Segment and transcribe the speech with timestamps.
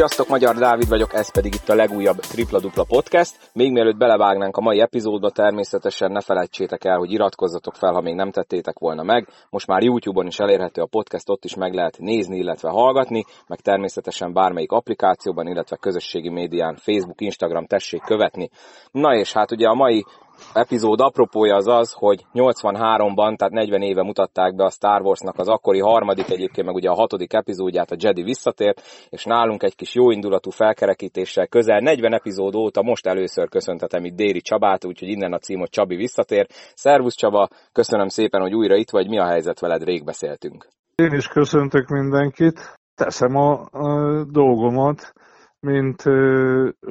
[0.00, 3.50] Sziasztok, Magyar Dávid vagyok, ez pedig itt a legújabb Tripla Dupla Podcast.
[3.52, 8.14] Még mielőtt belevágnánk a mai epizódba, természetesen ne felejtsétek el, hogy iratkozzatok fel, ha még
[8.14, 9.28] nem tettétek volna meg.
[9.50, 13.60] Most már YouTube-on is elérhető a podcast, ott is meg lehet nézni, illetve hallgatni, meg
[13.60, 18.50] természetesen bármelyik applikációban, illetve közösségi médián, Facebook, Instagram tessék követni.
[18.90, 20.04] Na és hát ugye a mai
[20.52, 25.48] epizód apropója az az, hogy 83-ban, tehát 40 éve mutatták be a Star Warsnak az
[25.48, 29.94] akkori harmadik, egyébként meg ugye a hatodik epizódját, a Jedi visszatért, és nálunk egy kis
[29.94, 35.38] jóindulatú felkerekítéssel közel 40 epizód óta most először köszöntetem itt Déri Csabát, úgyhogy innen a
[35.38, 36.46] cím, hogy Csabi visszatér.
[36.74, 40.68] Szervusz Csaba, köszönöm szépen, hogy újra itt vagy, mi a helyzet veled, rég beszéltünk.
[40.94, 45.12] Én is köszöntök mindenkit, teszem a, a dolgomat,
[45.60, 46.02] mint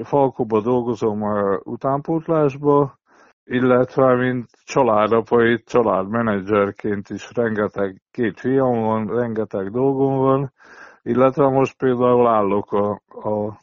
[0.03, 2.98] Falkóba dolgozom a utánpótlásba,
[3.51, 10.51] illetve mint családapa, családmenedzserként is rengeteg, két fiam van, rengeteg dolgom van,
[11.03, 13.59] illetve most például állok a, a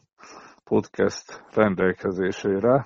[0.63, 2.85] podcast rendelkezésére.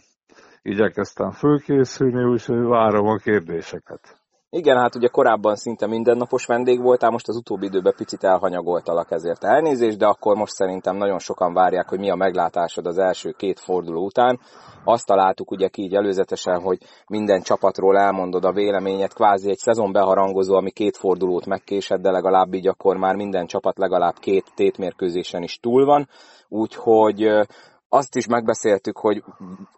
[0.62, 4.21] Igyekeztem fölkészülni, úgyhogy várom a kérdéseket.
[4.54, 9.44] Igen, hát ugye korábban szinte mindennapos vendég voltál, most az utóbbi időben picit elhanyagoltalak ezért
[9.44, 13.60] elnézést, de akkor most szerintem nagyon sokan várják, hogy mi a meglátásod az első két
[13.60, 14.40] forduló után.
[14.84, 19.92] Azt találtuk ugye ki így előzetesen, hogy minden csapatról elmondod a véleményet, kvázi egy szezon
[19.92, 25.44] beharangozó, ami két fordulót megkésed, de legalább így akkor már minden csapat legalább két tétmérkőzésen
[25.44, 26.08] is túl van.
[26.50, 27.48] Úgyhogy
[27.94, 29.24] azt is megbeszéltük, hogy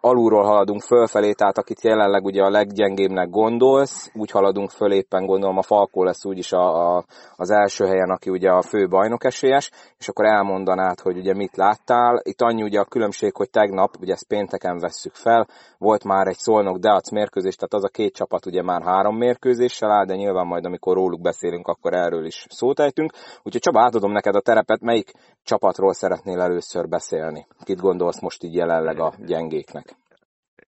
[0.00, 5.58] alulról haladunk fölfelé, tehát akit jelenleg ugye a leggyengébbnek gondolsz, úgy haladunk föl, éppen gondolom
[5.58, 7.04] a Falkó lesz úgyis a, a,
[7.36, 11.56] az első helyen, aki ugye a fő bajnok esélyes, és akkor elmondanád, hogy ugye mit
[11.56, 12.20] láttál.
[12.22, 15.46] Itt annyi ugye a különbség, hogy tegnap, ugye ezt pénteken vesszük fel,
[15.78, 19.90] volt már egy Szolnok Deac mérkőzés, tehát az a két csapat ugye már három mérkőzéssel
[19.90, 23.12] áll, de nyilván majd amikor róluk beszélünk, akkor erről is szót ejtünk.
[23.42, 25.12] Úgyhogy Csaba, átadom neked a terepet, melyik
[25.44, 27.46] csapatról szeretnél először beszélni?
[27.64, 29.96] Kit gondolsz most így jelenleg a gyengéknek?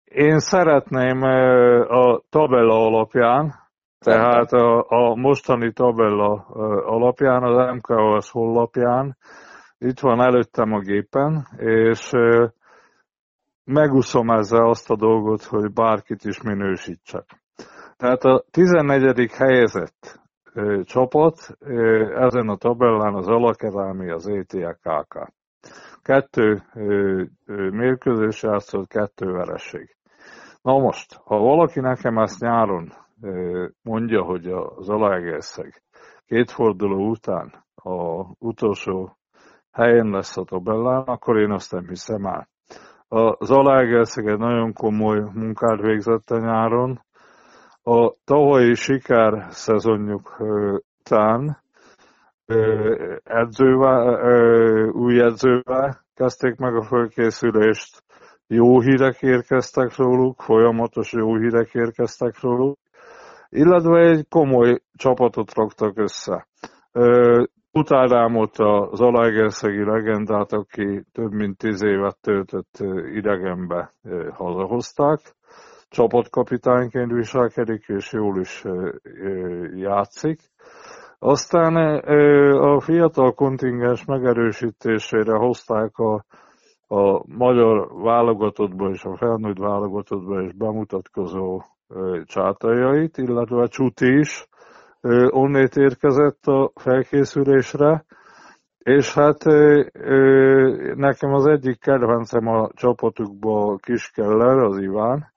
[0.04, 1.22] Én szeretném
[1.88, 3.54] a tabella alapján,
[3.98, 6.32] tehát a, a mostani tabella
[6.86, 9.16] alapján, az MKOS honlapján,
[9.78, 12.10] itt van előttem a gépen, és
[13.64, 17.24] megúszom ezzel azt a dolgot, hogy bárkit is minősítsek.
[17.96, 19.32] Tehát a 14.
[19.32, 20.21] helyezett
[20.84, 21.56] csapat
[22.14, 25.32] ezen a tabellán az Alakerámi, az ETKK.
[26.02, 26.62] Kettő
[27.70, 29.96] mérkőzés játszott, kettő vereség.
[30.62, 32.92] Na most, ha valaki nekem ezt nyáron
[33.82, 35.82] mondja, hogy az Alaegerszeg
[36.26, 39.16] két forduló után a utolsó
[39.70, 42.48] helyen lesz a tabellán, akkor én azt nem hiszem el.
[43.38, 47.00] Az Alaegerszeg egy nagyon komoly munkát végzett a nyáron.
[47.84, 50.36] A tavalyi siker szezonjuk
[51.00, 51.62] után
[53.24, 58.02] edzővel, új edzővel kezdték meg a fölkészülést.
[58.46, 62.78] Jó hírek érkeztek róluk, folyamatos jó hírek érkeztek róluk,
[63.48, 66.46] illetve egy komoly csapatot raktak össze.
[67.72, 72.78] Utárámot az Alaegerszegi legendát, aki több mint tíz évet töltött
[73.14, 73.92] idegenbe
[74.32, 75.18] hazahozták.
[75.92, 78.64] Csapatkapitányként viselkedik, és jól is
[79.74, 80.40] játszik.
[81.18, 81.76] Aztán
[82.54, 86.24] a fiatal kontingens megerősítésére hozták a,
[86.94, 91.62] a magyar válogatottba és a felnőtt válogatottba is bemutatkozó
[92.24, 94.48] csátajait, illetve a Csuti is
[95.30, 98.04] onnét érkezett a felkészülésre,
[98.78, 99.44] és hát
[100.94, 105.31] nekem az egyik kedvencem a csapatukban Kiskeller, az Iván,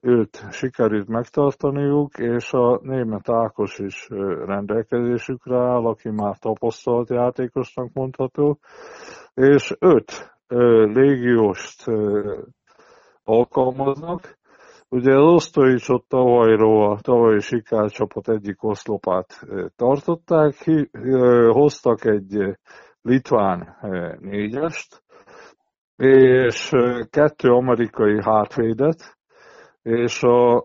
[0.00, 4.08] őt sikerült megtartaniuk, és a német Ákos is
[4.46, 8.58] rendelkezésükre áll, aki már tapasztalt játékosnak mondható,
[9.34, 10.36] és öt
[10.92, 11.84] légióst
[13.24, 14.36] alkalmaznak.
[14.88, 19.46] Ugye az Osztoicsot tavalyról a tavalyi sikercsapat egyik oszlopát
[19.76, 20.54] tartották,
[21.50, 22.56] hoztak egy
[23.02, 23.76] litván
[24.20, 25.02] négyest,
[25.96, 26.70] és
[27.10, 29.17] kettő amerikai hátvédet,
[29.88, 30.64] és a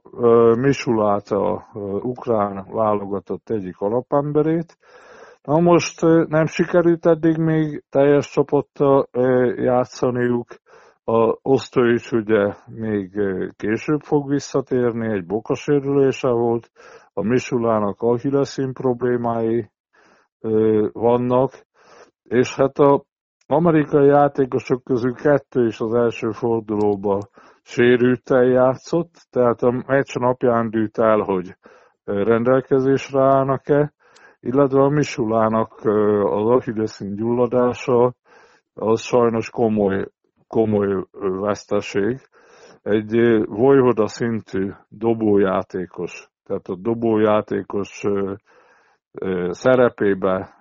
[0.55, 1.65] Misulát, a
[2.01, 4.77] ukrán válogatott egyik alapemberét.
[5.43, 9.07] Na most nem sikerült eddig még teljes csapattal
[9.55, 10.47] játszaniuk,
[11.03, 13.19] a Osztovics ugye még
[13.55, 16.71] később fog visszatérni, egy bokasérülése volt,
[17.13, 19.69] a Misulának ahilleszín problémái
[20.91, 21.51] vannak,
[22.23, 23.03] és hát a
[23.47, 27.21] amerikai játékosok közül kettő is az első fordulóban
[27.63, 31.55] sérülten játszott, tehát a meccs napján dűlt el, hogy
[32.03, 33.93] rendelkezésre állnak-e,
[34.39, 35.79] illetve a Misulának
[36.23, 38.13] az achilleszín gyulladása
[38.73, 40.07] az sajnos komoly,
[40.47, 42.19] komoly veszteség.
[42.81, 48.03] Egy Vojvoda szintű dobójátékos, tehát a dobójátékos
[49.49, 50.59] szerepébe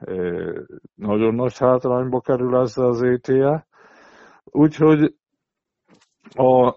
[0.94, 3.66] nagyon nagy hátrányba kerül ezzel az ETE.
[4.44, 5.14] Úgyhogy
[6.34, 6.75] a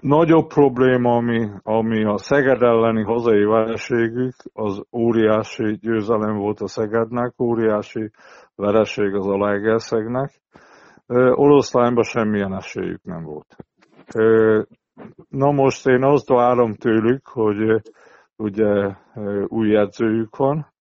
[0.00, 7.40] nagyobb probléma, ami, ami a Szeged elleni hazai vereségük, az óriási győzelem volt a Szegednek,
[7.40, 8.10] óriási
[8.54, 10.40] vereség az Alegerszegnek.
[11.34, 13.56] Oroszlányban semmilyen esélyük nem volt.
[15.28, 17.82] Na most én azt várom tőlük, hogy
[18.36, 18.94] ugye
[19.46, 20.72] új edzőjük van,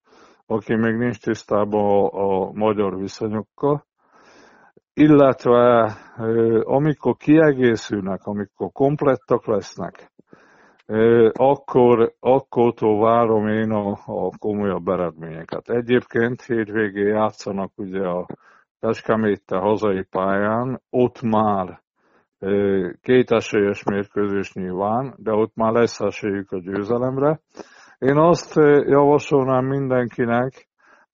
[0.45, 3.85] aki még nincs tisztában a, a magyar viszonyokkal,
[4.93, 5.93] illetve
[6.63, 10.11] amikor kiegészülnek, amikor komplettak lesznek,
[11.33, 15.69] akkor, akkor várom én a, a komolyabb eredményeket.
[15.69, 18.25] Egyébként hétvégén játszanak ugye a
[18.79, 21.81] Kecskeméte hazai pályán, ott már
[23.01, 27.39] két esélyes mérkőzés nyilván, de ott már lesz esélyük a győzelemre.
[27.97, 28.55] Én azt
[28.85, 30.69] javasolnám mindenkinek,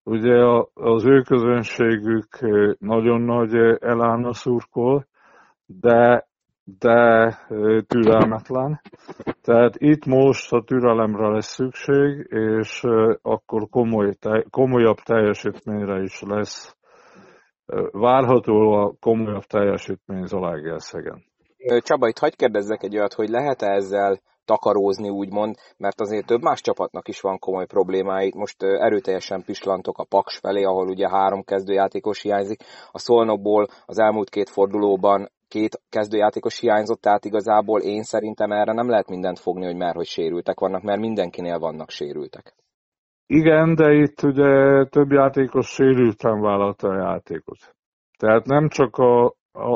[0.07, 2.27] Ugye az ő közönségük
[2.79, 5.07] nagyon nagy elána szurkol,
[5.65, 6.27] de,
[6.79, 7.29] de
[7.87, 8.81] türelmetlen.
[9.41, 12.83] Tehát itt most a türelemre lesz szükség, és
[13.21, 14.13] akkor komoly,
[14.49, 16.77] komolyabb teljesítményre is lesz
[17.91, 21.23] várható a komolyabb teljesítmény Zalaegerszegen.
[21.79, 26.61] Csaba, itt hagyd kérdezzek egy olyat, hogy lehet-e ezzel takarózni, úgymond, mert azért több más
[26.61, 28.31] csapatnak is van komoly problémái.
[28.35, 32.59] Most erőteljesen pislantok a Paks felé, ahol ugye három kezdőjátékos hiányzik.
[32.91, 38.89] A Szolnokból az elmúlt két fordulóban két kezdőjátékos hiányzott, tehát igazából én szerintem erre nem
[38.89, 42.55] lehet mindent fogni, hogy már hogy sérültek vannak, mert mindenkinél vannak sérültek.
[43.25, 47.57] Igen, de itt ugye több játékos sérülten vállalta a játékot.
[48.17, 49.33] Tehát nem csak a,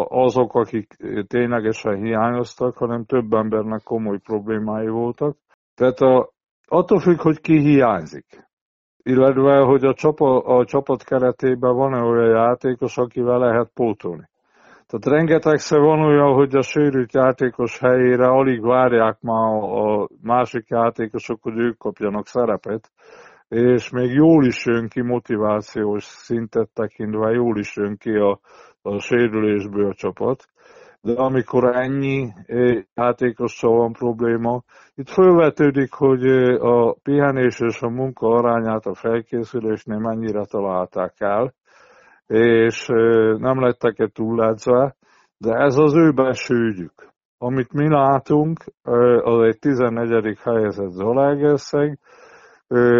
[0.07, 0.95] azok, akik
[1.27, 5.37] ténylegesen hiányoztak, hanem több embernek komoly problémái voltak.
[5.75, 6.31] Tehát a,
[6.67, 8.49] attól függ, hogy ki hiányzik.
[9.03, 14.29] Illetve, hogy a csapat, a csapat keretében van-e olyan játékos, akivel lehet pótolni.
[14.87, 21.41] Tehát rengetegszer van olyan, hogy a sérült játékos helyére alig várják már a másik játékosok,
[21.41, 22.91] hogy ők kapjanak szerepet,
[23.51, 28.39] és még jól is jön ki motivációs szintet tekintve, jól is jön ki a,
[28.81, 30.45] a sérülésből a csapat,
[31.01, 34.63] de amikor ennyi eh, játékossal van probléma,
[34.95, 41.53] itt felvetődik, hogy eh, a pihenés és a munka arányát a felkészülésnél mennyire találták el,
[42.27, 44.95] és eh, nem lettek-e túlledzve,
[45.37, 46.91] de ez az ő belső.
[47.37, 48.59] Amit mi látunk,
[49.23, 50.37] az egy 14.
[50.43, 51.99] helyezett Zalaegerszeg,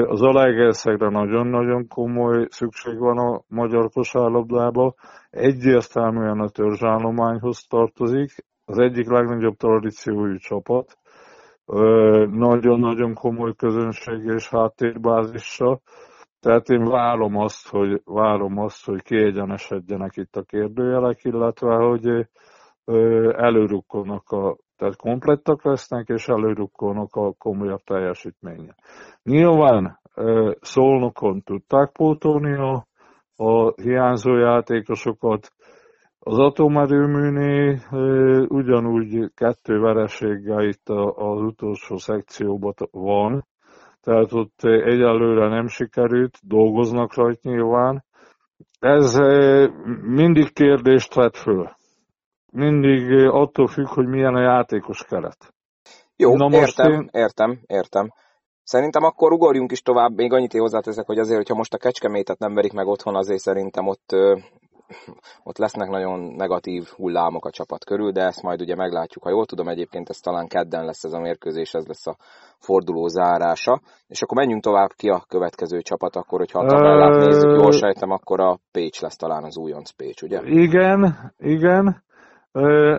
[0.07, 4.93] az Alegerszegre nagyon-nagyon komoly szükség van a magyar kosárlabdába.
[5.29, 8.31] Egyértelműen a törzsállományhoz tartozik.
[8.65, 10.97] Az egyik legnagyobb tradíciójú csapat.
[12.31, 15.79] Nagyon-nagyon komoly közönség és háttérbázissa.
[16.39, 22.27] Tehát én várom azt, hogy, várom azt, hogy kiegyenesedjenek itt a kérdőjelek, illetve hogy
[23.35, 28.75] előrukkolnak a tehát komplettak lesznek, és előrukkolnak a komolyabb teljesítménye.
[29.23, 29.99] Nyilván
[30.61, 32.87] szolnokon tudták pótolni a,
[33.35, 35.51] a hiányzó játékosokat,
[36.19, 37.79] az atomerőműnél
[38.47, 43.45] ugyanúgy kettő vereséggel itt az utolsó szekcióban van,
[44.01, 48.03] tehát ott egyelőre nem sikerült, dolgoznak rajt nyilván.
[48.79, 49.19] Ez
[50.01, 51.79] mindig kérdést vett föl
[52.51, 55.53] mindig attól függ, hogy milyen a játékos keret.
[56.15, 57.09] Jó, Na most értem, én...
[57.11, 58.11] értem, értem.
[58.63, 62.53] Szerintem akkor ugorjunk is tovább, még annyit hozzáteszek, hogy azért, hogyha most a kecskemétet nem
[62.53, 64.15] verik meg otthon, azért szerintem ott,
[65.49, 69.23] ott lesznek nagyon negatív hullámok a csapat körül, de ezt majd ugye meglátjuk.
[69.23, 72.17] Ha jól tudom, egyébként ez talán kedden lesz ez a mérkőzés, ez lesz a
[72.59, 73.81] forduló zárása.
[74.07, 78.11] És akkor menjünk tovább ki a következő csapat, akkor, hogyha a tabellát nézzük, jól sejtem,
[78.11, 80.41] akkor a Pécs lesz talán az újonc Pécs, ugye?
[80.43, 82.03] Igen, igen.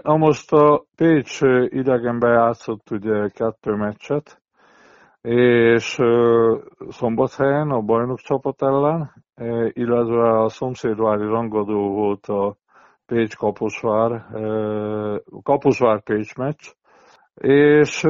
[0.02, 4.42] A most a Pécs idegenbe játszott ugye kettő meccset,
[5.20, 6.00] és
[6.88, 9.12] szombathelyen a bajnok csapat ellen,
[9.72, 12.56] illetve a szomszédvári rangadó volt a
[13.06, 14.26] Pécs Kaposvár,
[15.42, 16.70] Kaposvár Pécs meccs,
[17.34, 18.08] és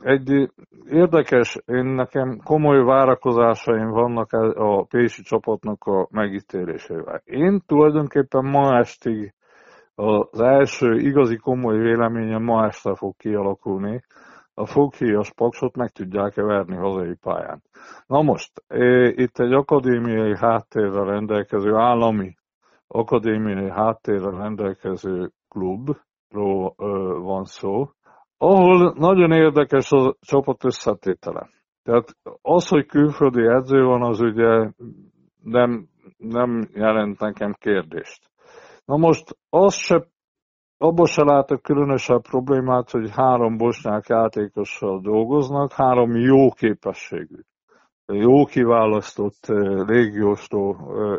[0.00, 0.50] egy
[0.90, 7.22] érdekes, én nekem komoly várakozásaim vannak a Pécsi csapatnak a megítélésével.
[7.24, 9.34] Én tulajdonképpen ma estig
[9.96, 14.04] az első igazi komoly véleményem ma este fog kialakulni.
[14.54, 17.62] A foghíjas paksot meg tudják-e verni hazai pályán.
[18.06, 18.64] Na most,
[19.14, 22.36] itt egy akadémiai háttérrel rendelkező állami
[22.86, 26.74] akadémiai háttérre rendelkező klubról
[27.22, 27.90] van szó,
[28.36, 31.48] ahol nagyon érdekes a csapat összetétele.
[31.82, 34.70] Tehát az, hogy külföldi edző van, az ugye
[35.42, 38.30] nem, nem jelent nekem kérdést.
[38.86, 40.06] Na most az se,
[40.78, 47.40] abban se látok különösebb problémát, hogy három bosnyák játékossal dolgoznak, három jó képességű,
[48.12, 49.46] jó kiválasztott
[49.86, 50.74] légióstól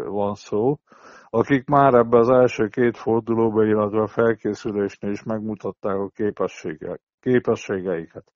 [0.10, 0.76] van szó,
[1.30, 6.12] akik már ebbe az első két fordulóba, illetve a felkészülésnél is megmutatták a
[7.20, 8.32] képességeiket.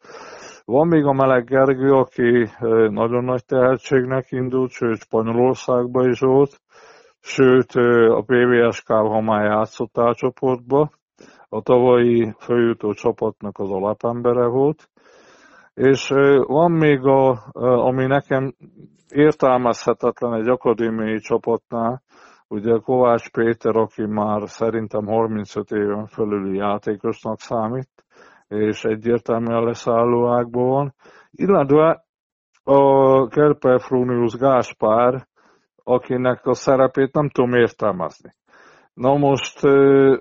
[0.65, 2.49] Van még a Meleg Gergő, aki
[2.89, 6.61] nagyon nagy tehetségnek indult, sőt Spanyolországban is volt,
[7.21, 7.71] sőt
[8.09, 10.89] a PVSK-val már játszott a csoportba.
[11.49, 14.89] A tavalyi főjutó csapatnak az alapembere volt.
[15.73, 16.09] És
[16.45, 17.49] van még, a,
[17.87, 18.53] ami nekem
[19.09, 22.01] értelmezhetetlen egy akadémiai csapatnál,
[22.47, 27.89] ugye Kovács Péter, aki már szerintem 35 éven felüli játékosnak számít,
[28.47, 30.93] és egyértelműen leszálló ágban van,
[31.31, 32.05] illetve
[32.63, 35.27] a Kerperfrónius Gáspár,
[35.83, 38.33] akinek a szerepét nem tudom értelmezni.
[38.93, 39.61] Na most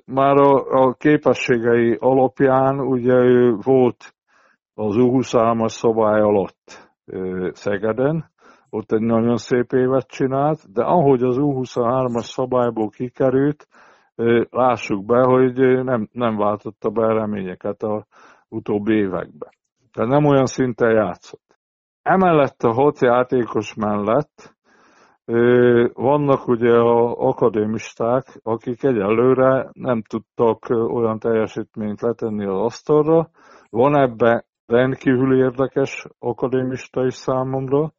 [0.04, 4.14] már a, a képességei alapján ugye ő volt
[4.74, 6.90] az U23-as szabály alatt
[7.52, 8.30] Szegeden,
[8.70, 13.66] ott egy nagyon szép évet csinált, de ahogy az U23-as szabályból kikerült,
[14.50, 18.06] lássuk be, hogy nem, nem váltotta be reményeket a
[18.48, 19.50] utóbbi években.
[19.92, 21.58] Tehát nem olyan szinten játszott.
[22.02, 24.56] Emellett a hat játékos mellett
[25.92, 33.30] vannak ugye a akadémisták, akik egyelőre nem tudtak olyan teljesítményt letenni az asztalra.
[33.70, 37.92] Van ebbe rendkívül érdekes akadémista is számomra,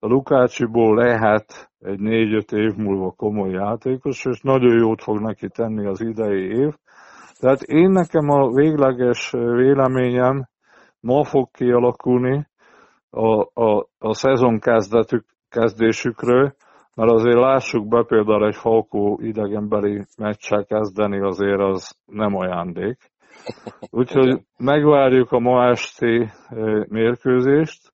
[0.00, 5.86] a Lukácsiból lehet egy négy-öt év múlva komoly játékos, és nagyon jót fog neki tenni
[5.86, 6.74] az idei év.
[7.38, 10.48] Tehát én nekem a végleges véleményem
[11.00, 12.46] ma fog kialakulni
[13.10, 16.54] a, a, a szezon kezdetük, kezdésükről,
[16.98, 22.96] mert azért lássuk be például egy Falkó idegenbeli meccsel kezdeni azért az nem ajándék.
[23.90, 26.30] Úgyhogy megvárjuk a ma esti
[26.88, 27.92] mérkőzést,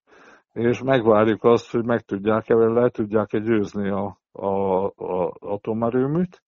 [0.53, 6.43] és megvárjuk azt, hogy meg tudják-e, le tudják-e győzni a, a, a atomerőműt.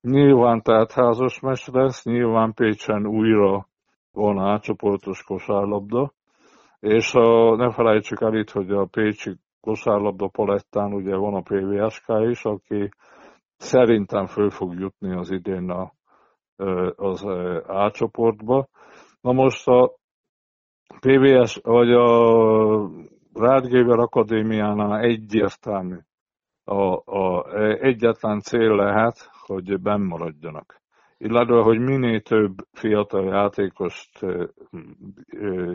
[0.00, 3.66] Nyilván tehát házas mes lesz, nyilván Pécsen újra
[4.12, 6.12] van átcsoportos kosárlabda,
[6.80, 12.06] és a, ne felejtsük el itt, hogy a Pécsi kosárlabda palettán ugye van a PVSK
[12.30, 12.88] is, aki
[13.56, 15.92] szerintem föl fog jutni az idén a,
[16.96, 17.26] az
[17.66, 18.66] átcsoportba.
[19.20, 19.94] Na most a
[21.00, 22.90] PVS, vagy a
[23.34, 25.98] Rádgéver Akadémiánál egyértelmű.
[26.64, 30.80] A, a, egyetlen cél lehet, hogy benn maradjanak.
[31.18, 34.26] Illetve, hogy minél több fiatal játékost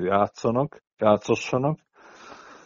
[0.04, 1.80] játszanak, játszassanak.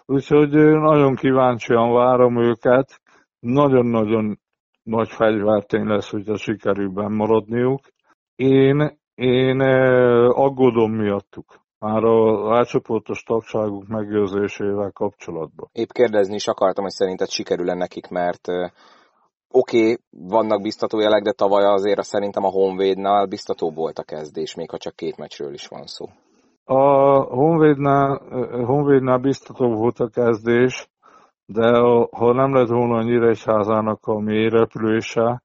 [0.05, 3.01] Úgyhogy nagyon kíváncsian várom őket.
[3.39, 4.39] Nagyon-nagyon
[4.83, 7.79] nagy fegyvertény lesz, hogyha sikerül benn maradniuk.
[8.35, 9.61] Én, én
[10.29, 15.69] aggódom miattuk már a rácsoportos tagságuk megőrzésével kapcsolatban.
[15.71, 18.47] Épp kérdezni is akartam, hogy szerinted sikerül-e nekik, mert
[19.51, 24.55] oké, okay, vannak biztató jelek, de tavaly azért szerintem a Honvédnál biztató volt a kezdés,
[24.55, 26.05] még ha csak két meccsről is van szó.
[26.73, 28.21] A Honvédnál,
[28.65, 30.89] Honvédnál biztató volt a kezdés,
[31.45, 31.79] de
[32.11, 35.43] ha nem lett volna a Nyíregyházának a mély repülése,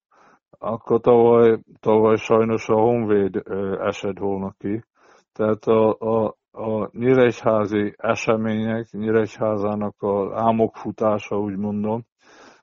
[0.59, 3.43] akkor tavaly, tavaly sajnos a Honvéd
[3.81, 4.85] esett volna ki.
[5.33, 12.03] Tehát a, a, a Nyíregyházi események, Nyíregyházának az álmok futása, úgy mondom,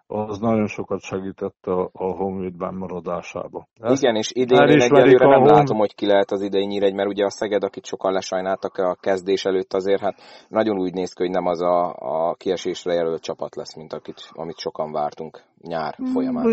[0.07, 3.67] az nagyon sokat segített a, a Honvédben maradásába.
[3.81, 5.49] Ezt Igen, és idén én egyelőre nem hon...
[5.51, 8.97] látom, hogy ki lehet az idei Nyíregy, mert ugye a Szeged, akit sokan lesajnáltak a
[8.99, 13.21] kezdés előtt azért, hát nagyon úgy néz ki, hogy nem az a, a kiesésre jelölt
[13.21, 16.45] csapat lesz, mint akit, amit sokan vártunk nyár folyamán.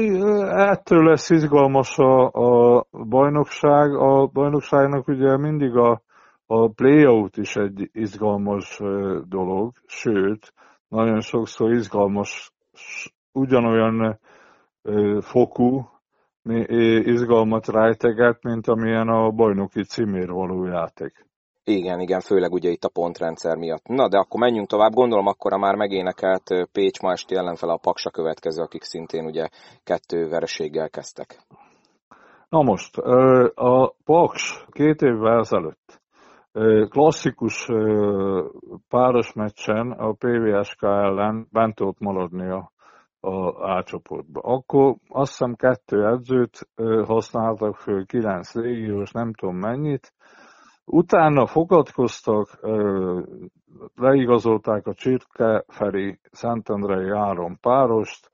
[0.68, 3.94] Ettől lesz izgalmas a, a bajnokság.
[3.94, 6.02] A bajnokságnak ugye mindig a
[6.52, 8.80] a playout is egy izgalmas
[9.28, 10.52] dolog, sőt,
[10.88, 12.52] nagyon sokszor izgalmas,
[13.32, 14.18] ugyanolyan
[15.20, 15.88] fokú
[17.04, 21.28] izgalmat rejteget, mint amilyen a bajnoki címér való játék.
[21.64, 23.86] Igen, igen, főleg ugye itt a pontrendszer miatt.
[23.86, 24.92] Na, de akkor menjünk tovább.
[24.92, 29.48] Gondolom akkor a már megénekelt Pécs ma esti ellenfele a Paksa következő, akik szintén ugye
[29.84, 31.38] kettő vereséggel kezdtek.
[32.48, 32.96] Na most,
[33.54, 36.00] a Paks két évvel ezelőtt
[36.88, 37.68] klasszikus
[38.88, 42.72] páros meccsen a PVSK ellen bent tudott maradni a
[43.20, 44.40] a A csoportba.
[44.40, 46.68] Akkor azt hiszem kettő edzőt
[47.04, 50.12] használtak föl, kilenc légiós, nem tudom mennyit.
[50.84, 52.58] Utána fogadkoztak,
[53.94, 58.30] leigazolták a Csirke Feri Szentendrei Áron párost,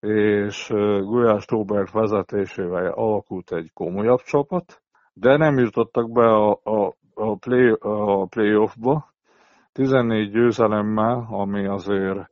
[0.00, 0.68] és
[1.00, 7.76] Gulyás Robert vezetésével alakult egy komolyabb csapat, de nem jutottak be a, a, a, play,
[7.78, 9.14] a playoffba,
[9.72, 12.30] 14 győzelemmel, ami azért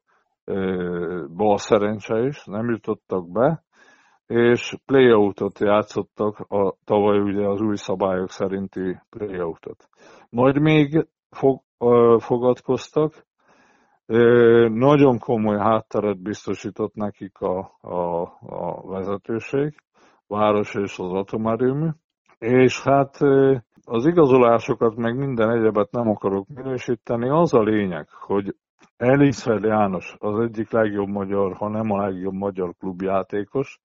[1.37, 3.65] bal szerencse is, nem jutottak be,
[4.27, 9.89] és playoutot játszottak, a, tavaly ugye az új szabályok szerinti playoutot.
[10.31, 11.61] Majd még fog,
[12.19, 13.27] fogadkoztak,
[14.69, 19.75] nagyon komoly hátteret biztosított nekik a, a, a vezetőség,
[20.27, 21.89] város és az atomerőmű,
[22.39, 23.17] és hát
[23.85, 27.29] az igazolásokat, meg minden egyebet nem akarok minősíteni.
[27.29, 28.55] Az a lényeg, hogy
[28.97, 33.81] Eliszfeld János az egyik legjobb magyar, ha nem a legjobb magyar klubjátékos,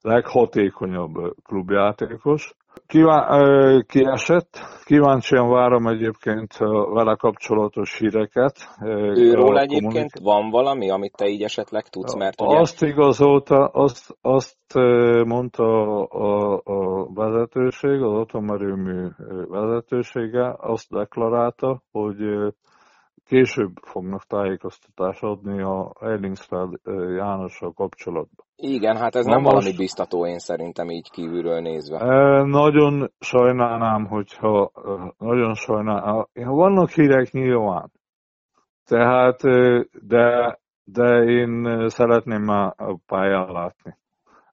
[0.00, 2.54] leghatékonyabb klubjátékos.
[2.86, 6.56] Kivá- kiesett, kíváncsian várom egyébként
[6.92, 8.54] vele kapcsolatos híreket.
[9.14, 12.16] Őról egyébként kommunik- van valami, amit te így esetleg tudsz?
[12.16, 12.58] Mert ugye...
[12.58, 14.74] Azt igazolta, azt, azt
[15.24, 19.08] mondta a, a vezetőség, az atomerőmű
[19.48, 22.16] vezetősége, azt deklarálta, hogy
[23.32, 26.80] később fognak tájékoztatást adni a Ellingsfeld
[27.16, 28.46] Jánossal kapcsolatban.
[28.56, 31.98] Igen, hát ez Na nem most, valami biztató én szerintem így kívülről nézve.
[32.44, 34.70] Nagyon sajnálnám, hogyha
[35.18, 36.26] nagyon sajnálnám.
[36.34, 37.90] Vannak hírek nyilván.
[38.84, 39.40] Tehát,
[40.06, 43.96] de, de én szeretném már a pályán látni.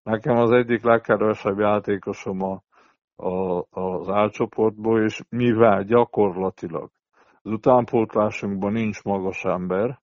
[0.03, 2.61] Nekem az egyik legkedvesebb játékosom a,
[3.29, 6.89] a, az álcsoportból, és mivel gyakorlatilag
[7.49, 9.99] az utánpótlásunkban nincs magas ember.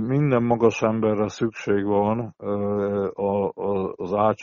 [0.00, 2.34] Minden magas emberre szükség van
[3.96, 4.34] az A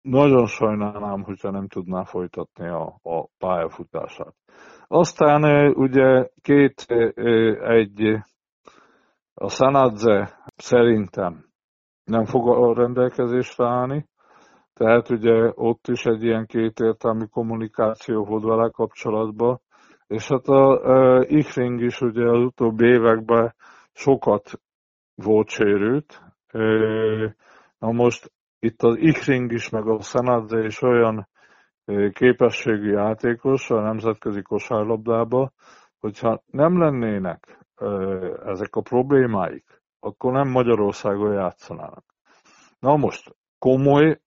[0.00, 2.68] Nagyon sajnálnám, hogyha nem tudná folytatni
[3.02, 4.34] a pályafutását.
[4.86, 6.84] Aztán ugye két,
[7.62, 8.22] egy,
[9.34, 11.44] a Sanadze szerintem
[12.04, 14.08] nem fog a rendelkezésre állni,
[14.74, 19.60] tehát ugye ott is egy ilyen kétértelmű kommunikáció volt vele kapcsolatban,
[20.06, 20.70] és hát a,
[21.16, 23.54] a Ichring is ugye az utóbbi években
[23.92, 24.60] sokat
[25.14, 26.22] volt sérült.
[27.78, 31.28] Na most itt az Ichring is, meg a Szenadze is olyan
[32.12, 35.52] képességű játékos a nemzetközi kosárlabdába,
[36.00, 37.58] hogyha nem lennének
[38.44, 42.04] ezek a problémáik, akkor nem Magyarországon játszanának.
[42.78, 44.20] Na most komoly,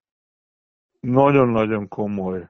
[0.99, 2.49] nagyon-nagyon komoly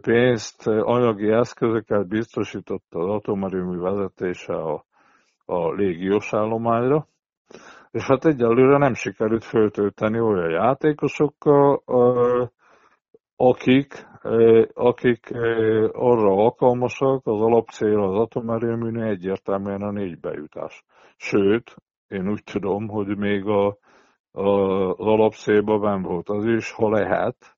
[0.00, 4.84] pénzt, anyagi eszközöket biztosított az atomerőmű vezetése a,
[5.44, 7.06] a légiós állományra,
[7.90, 11.82] és hát egyelőre nem sikerült föltölteni olyan játékosokkal,
[13.36, 14.06] akik,
[14.72, 15.30] akik
[15.92, 20.84] arra alkalmasak, az alapcél az atomerőműnél egyértelműen a négy bejutás.
[21.16, 21.76] Sőt,
[22.08, 23.66] én úgy tudom, hogy még a,
[24.30, 24.48] a,
[24.90, 27.51] az alapcélban ben volt az is, ha lehet,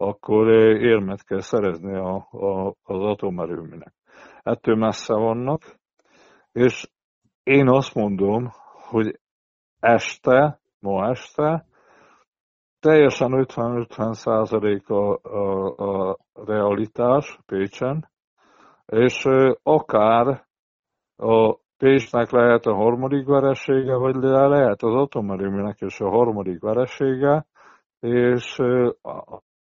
[0.00, 0.48] akkor
[0.82, 3.92] érmet kell szerezni a, a, az atomerőműnek.
[4.42, 5.62] Ettől messze vannak,
[6.52, 6.90] és
[7.42, 8.50] én azt mondom,
[8.88, 9.18] hogy
[9.80, 11.66] este, ma este,
[12.80, 18.10] teljesen 50-50 százalék a, a, a realitás Pécsen,
[18.86, 19.24] és
[19.62, 20.46] akár
[21.16, 27.46] a Pécsnek lehet a harmadik veresége, vagy lehet az atomerőműnek is a harmadik veresége,
[28.00, 28.58] és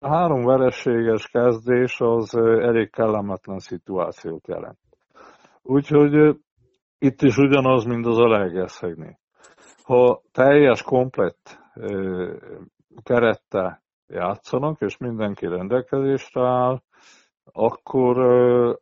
[0.07, 4.79] a három vereséges kezdés az elég kellemetlen szituációt jelent.
[5.63, 6.37] Úgyhogy
[6.99, 9.19] itt is ugyanaz, mint az a Legerszegnél.
[9.83, 11.59] Ha teljes, komplett
[13.03, 16.83] kerette játszanak, és mindenki rendelkezésre áll,
[17.53, 18.19] akkor,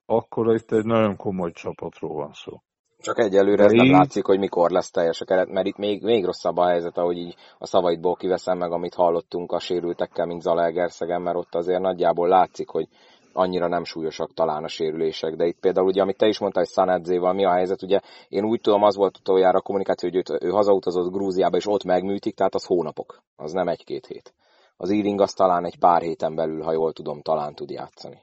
[0.06, 2.62] akkor itt egy nagyon komoly csapatról van szó.
[3.04, 6.24] Csak egyelőre ez nem látszik, hogy mikor lesz teljes a keret, mert itt még, még
[6.24, 11.22] rosszabb a helyzet, ahogy így a szavaidból kiveszem meg, amit hallottunk a sérültekkel, mint Zalaegerszegen,
[11.22, 12.88] mert ott azért nagyjából látszik, hogy
[13.32, 16.72] annyira nem súlyosak talán a sérülések, de itt például ugye, amit te is mondtál, hogy
[16.72, 20.46] Sanedzéval mi a helyzet, ugye én úgy tudom, az volt utoljára a kommunikáció, hogy ő,
[20.46, 24.34] ő hazautazott Grúziába, és ott megműtik, tehát az hónapok, az nem egy-két hét.
[24.76, 28.18] Az Ealing az talán egy pár héten belül, ha jól tudom, talán tud játszani.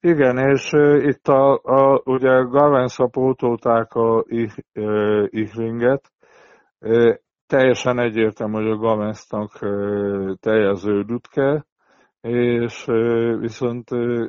[0.00, 4.24] Igen, és uh, itt a, a, ugye Gavensa pótolták a
[5.28, 6.12] Ihringet.
[6.78, 7.14] Uh,
[7.46, 11.64] teljesen egyértelmű, hogy a Gavensnak uh, teljeződött kell,
[12.20, 14.26] és uh, viszont uh,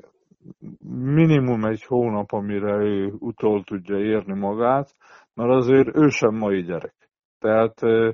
[0.89, 4.95] minimum egy hónap, amire ő utol tudja érni magát,
[5.34, 7.10] mert azért ő sem mai gyerek.
[7.39, 8.13] Tehát uh,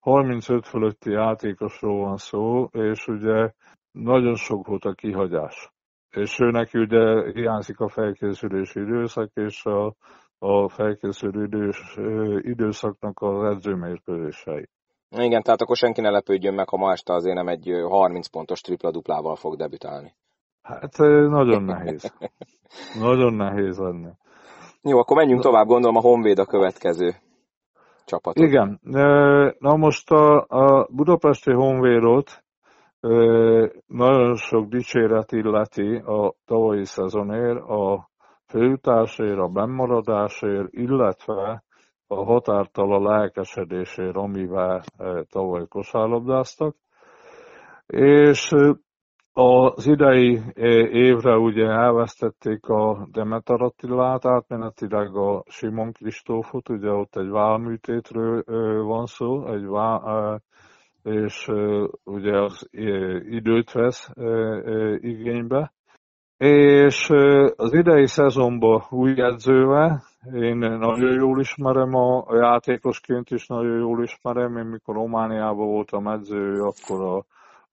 [0.00, 3.50] 35 fölötti játékosról van szó, és ugye
[3.90, 5.73] nagyon sok volt a kihagyás.
[6.14, 9.94] És ő neki ugye hiányzik a felkészülési időszak, és a,
[10.38, 11.98] a felkészülő idős,
[12.40, 14.68] időszaknak az edzőmérkőzései.
[15.10, 18.60] Igen, tehát akkor senki ne lepődjön meg, ha ma este azért nem egy 30 pontos
[18.60, 20.14] tripla-duplával fog debütálni.
[20.62, 20.96] Hát
[21.28, 22.12] nagyon nehéz.
[23.00, 24.16] nagyon nehéz lenne.
[24.82, 27.14] Jó, akkor menjünk tovább, gondolom a Honvéd a következő
[28.04, 28.36] csapat.
[28.36, 28.80] Igen,
[29.58, 32.43] na most a, a budapesti Honvédot
[33.86, 38.08] nagyon sok dicséret illeti a tavalyi szezonért, a
[38.46, 41.64] főutásért, a bennmaradásért, illetve
[42.06, 44.82] a határtala lelkesedésért, amivel
[45.30, 46.76] tavaly kosárlabdáztak.
[47.86, 48.54] És
[49.32, 50.40] az idei
[50.92, 58.42] évre ugye elvesztették a Demeter Attilát, átmenetileg a Simon Kristófot, ugye ott egy válműtétről
[58.84, 60.42] van szó, egy vál,
[61.04, 61.50] és
[62.04, 62.68] ugye az
[63.28, 64.10] időt vesz
[64.96, 65.72] igénybe.
[66.36, 67.10] És
[67.56, 74.56] az idei szezonban új edzővel, én nagyon jól ismerem a, játékosként is nagyon jól ismerem,
[74.56, 77.24] én mikor Romániában voltam edző, akkor a,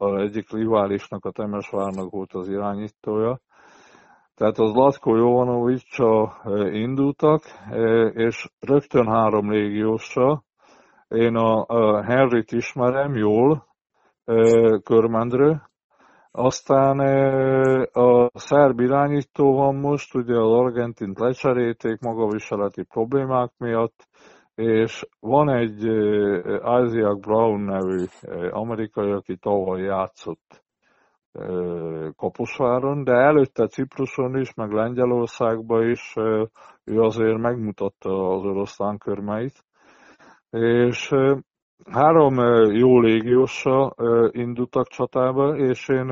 [0.06, 3.40] a egyik riválisnak, a Temesvárnak volt az irányítója.
[4.36, 6.42] Tehát az Latko Jovanovicsra
[6.72, 7.42] indultak,
[8.14, 10.44] és rögtön három légiósra,
[11.12, 13.68] én a, a Henryt ismerem jól,
[14.84, 15.62] körmendről,
[16.32, 17.00] aztán
[17.94, 24.08] a szerb irányító van most, ugye az argentint lecserélték magaviseleti problémák miatt,
[24.56, 25.84] és van egy
[26.84, 28.06] Isaac Brown nevű
[28.50, 30.64] amerikai, aki tavaly játszott
[32.16, 36.14] Kaposváron, de előtte Cipruson is, meg Lengyelországban is
[36.84, 39.64] ő azért megmutatta az oroszlán körmeit
[40.52, 41.14] és
[41.92, 42.36] három
[42.74, 43.96] jó légiósa
[44.32, 46.06] indultak csatába, és én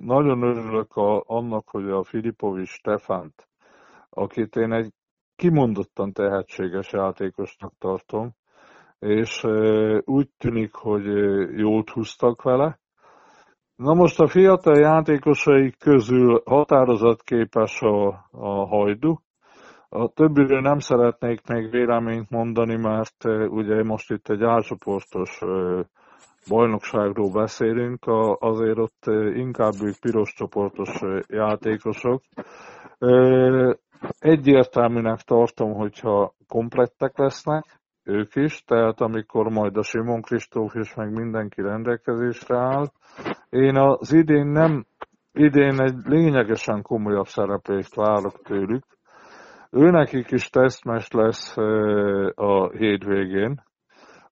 [0.00, 3.48] nagyon örülök a, annak, hogy a Filipovics Stefánt,
[4.10, 4.92] akit én egy
[5.36, 8.34] kimondottan tehetséges játékosnak tartom,
[8.98, 9.44] és
[10.04, 11.04] úgy tűnik, hogy
[11.58, 12.78] jól húztak vele.
[13.76, 19.14] Na most a fiatal játékosai közül határozatképes a, a hajdu,
[19.92, 25.40] a többiről nem szeretnék még véleményt mondani, mert ugye most itt egy álcsoportos
[26.48, 28.04] bajnokságról beszélünk,
[28.38, 32.22] azért ott inkább ők piros csoportos játékosok.
[34.18, 37.64] Egyértelműnek tartom, hogyha komplettek lesznek,
[38.04, 42.86] ők is, tehát amikor majd a Simon Kristóf és meg mindenki rendelkezésre áll.
[43.48, 44.84] Én az idén nem,
[45.32, 48.84] idén egy lényegesen komolyabb szereplést várok tőlük,
[49.70, 51.56] Őnekik is tesztmes lesz
[52.34, 53.62] a hétvégén,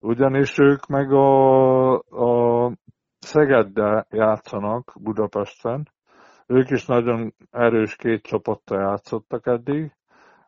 [0.01, 2.73] ugyanis ők meg a, a
[3.19, 5.89] Szegeddel játszanak Budapesten.
[6.47, 9.93] Ők is nagyon erős két csapattal játszottak eddig,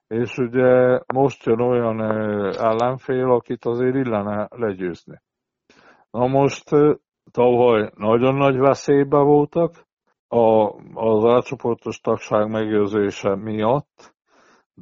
[0.07, 2.01] és ugye most jön olyan
[2.53, 5.21] ellenfél, akit azért illene legyőzni.
[6.11, 6.71] Na most
[7.31, 9.89] tavaly nagyon nagy veszélybe voltak,
[10.29, 14.15] a, az átcsoportos tagság megőrzése miatt,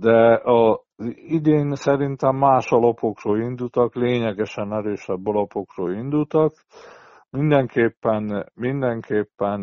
[0.01, 0.83] de a
[1.15, 6.55] idén szerintem más alapokról indultak, lényegesen erősebb alapokról indultak.
[7.31, 9.61] Mindenképpen, mindenképpen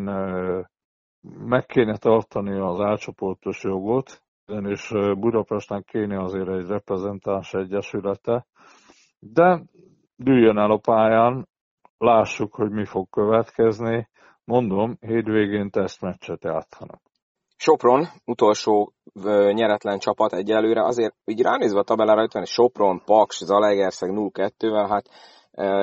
[1.46, 8.46] meg kéne tartani az átcsoportos jogot, és Budapestnek kéne azért egy reprezentáns egyesülete,
[9.20, 9.62] de
[10.16, 11.48] düljön el a pályán,
[11.98, 14.10] lássuk, hogy mi fog következni.
[14.44, 17.02] Mondom, hétvégén tesztmeccset játszanak.
[17.66, 18.94] Sopron, utolsó
[19.54, 25.10] nyeretlen csapat egyelőre, azért így ránézve a tabellára itt van Sopron, Paks, Zalaegerszeg 0-2-vel, hát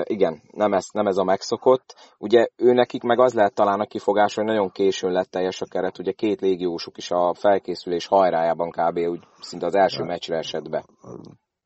[0.08, 1.94] igen, nem ez, nem ez a megszokott.
[2.18, 5.66] Ugye ő nekik meg az lehet talán a kifogás, hogy nagyon későn lett teljes a
[5.66, 8.98] keret, ugye két légiósuk is a felkészülés hajrájában kb.
[8.98, 10.84] úgy szinte az első meccsre esett be.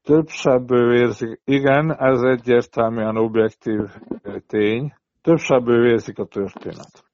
[0.03, 3.81] Több sebből érzik, igen, ez egyértelműen objektív
[4.47, 7.05] tény, több sebből érzik a történet.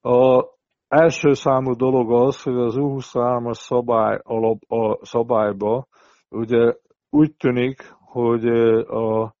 [0.00, 0.44] A
[0.88, 5.86] első számú dolog az, hogy az U23-as szabály alap, a szabályba
[6.28, 6.74] ugye
[7.10, 8.46] úgy tűnik, hogy
[8.86, 9.34] a,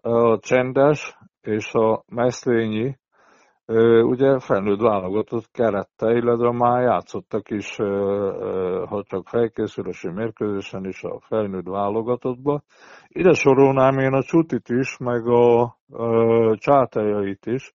[0.00, 2.96] a csendes és a meszlényi
[4.02, 7.76] ugye felnőtt válogatott kerette, illetve már játszottak is,
[8.88, 12.62] ha csak felkészülési mérkőzésen is a felnőtt válogatottba.
[13.08, 17.74] Ide sorolnám én a Csutit is, meg a, a csátájait is,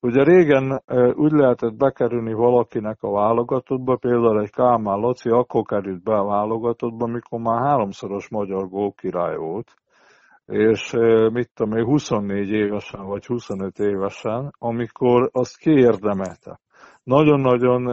[0.00, 0.82] Ugye régen
[1.14, 7.06] úgy lehetett bekerülni valakinek a válogatottba, például egy Kálmán Laci akkor került be a válogatottba,
[7.06, 9.74] mikor már háromszoros magyar gólkirály volt.
[10.46, 10.92] és
[11.32, 16.60] mit tudom én, 24 évesen vagy 25 évesen, amikor azt kiérdemelte.
[17.02, 17.84] Nagyon-nagyon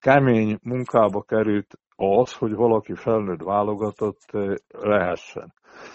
[0.00, 4.20] kemény munkába került az, hogy valaki felnőtt válogatott
[4.68, 5.52] lehessen.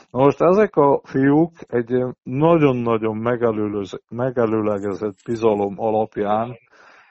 [0.09, 3.17] Na most ezek a fiúk egy nagyon-nagyon
[4.09, 6.57] megelőlegezett bizalom alapján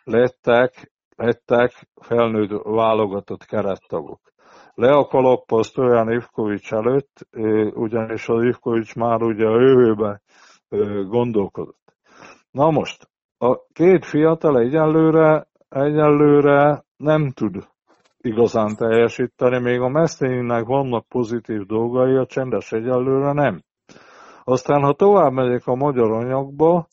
[0.05, 4.21] lettek, lettek felnőtt válogatott kerettagok.
[4.75, 7.27] Le a kalappaszt olyan Ivkovics előtt,
[7.75, 10.21] ugyanis az Ivkovics már ugye a jövőbe
[11.09, 11.95] gondolkodott.
[12.51, 17.69] Na most, a két fiatal egyelőre, egyelőre nem tud
[18.21, 23.63] igazán teljesíteni, még a Meszténynek vannak pozitív dolgai, a csendes egyelőre nem.
[24.45, 26.87] Aztán, ha tovább megyek a magyar anyagba,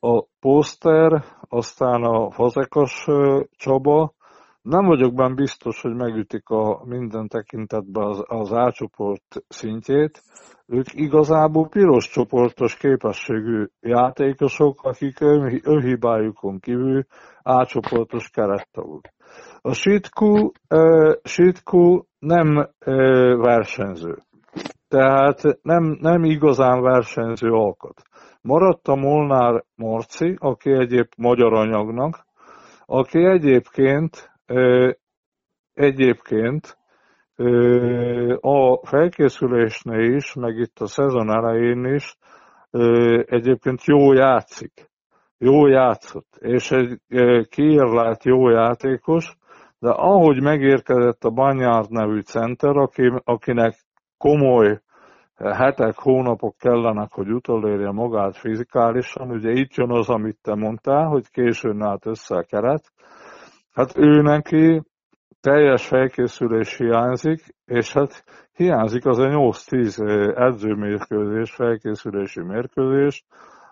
[0.00, 3.06] a poszter, aztán a fazekas
[3.50, 4.14] Csaba,
[4.62, 10.22] nem vagyok benne biztos, hogy megütik a minden tekintetben az, az A-csoport szintjét.
[10.66, 15.20] Ők igazából piros csoportos képességű játékosok, akik
[15.62, 17.04] önhibájukon kívül
[17.42, 19.00] A-csoportos kerettagok.
[19.66, 22.68] A Sitku, uh, Sitku nem
[23.40, 24.18] versenyző.
[24.88, 28.02] Tehát nem, nem igazán versenyző alkat.
[28.40, 32.26] Maradt a Molnár Marci, aki egyéb magyar anyagnak,
[32.86, 34.30] aki egyébként
[35.72, 36.78] Egyébként
[38.40, 42.16] a felkészülésnél is, meg itt a szezon elején is
[43.24, 44.90] egyébként jó játszik.
[45.38, 47.00] Jó játszott, és egy
[47.48, 49.36] kiírlát jó játékos,
[49.78, 53.74] de ahogy megérkezett a Banyard nevű center, aki, akinek
[54.18, 54.80] komoly
[55.34, 61.30] hetek, hónapok kellenek, hogy utolérje magát fizikálisan, ugye itt jön az, amit te mondtál, hogy
[61.30, 62.92] későn állt össze a keret,
[63.76, 64.82] Hát ő neki
[65.40, 73.24] teljes felkészülés hiányzik, és hát hiányzik az a 8-10 edzőmérkőzés, felkészülési mérkőzés,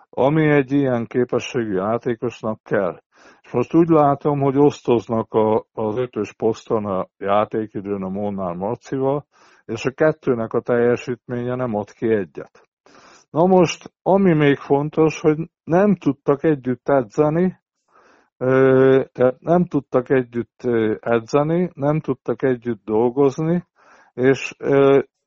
[0.09, 3.01] ami egy ilyen képességű játékosnak kell.
[3.41, 9.25] És most úgy látom, hogy osztoznak a, az ötös poszton a játékidőn a Molnár Marcival,
[9.65, 12.67] és a kettőnek a teljesítménye nem ad ki egyet.
[13.29, 17.59] Na most, ami még fontos, hogy nem tudtak együtt edzeni,
[19.11, 20.61] tehát nem tudtak együtt
[20.99, 23.65] edzeni, nem tudtak együtt dolgozni,
[24.13, 24.55] és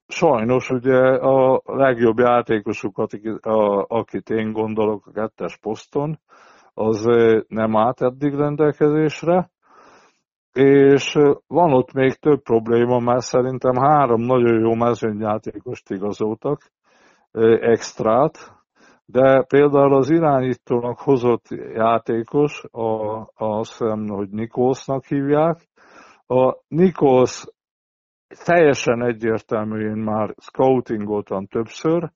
[0.08, 3.10] sajnos ugye a legjobb játékosukat,
[3.86, 6.18] akit én gondolok a kettes poszton,
[6.74, 7.04] az
[7.48, 9.50] nem állt eddig rendelkezésre,
[10.52, 16.60] és van ott még több probléma, mert szerintem három nagyon jó mezőnyjátékost igazoltak,
[17.60, 18.52] extrát,
[19.06, 25.68] de például az irányítónak hozott játékos, a, azt hiszem, hogy Nikolsnak hívják,
[26.26, 27.44] a Nikos
[28.44, 32.10] teljesen egyértelmű, én már scoutingoltam többször,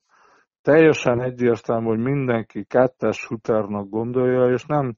[0.61, 4.95] teljesen egyértelmű, hogy mindenki kettes shooternak gondolja, és nem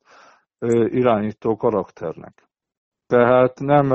[0.85, 2.49] irányító karakternek.
[3.07, 3.87] Tehát nem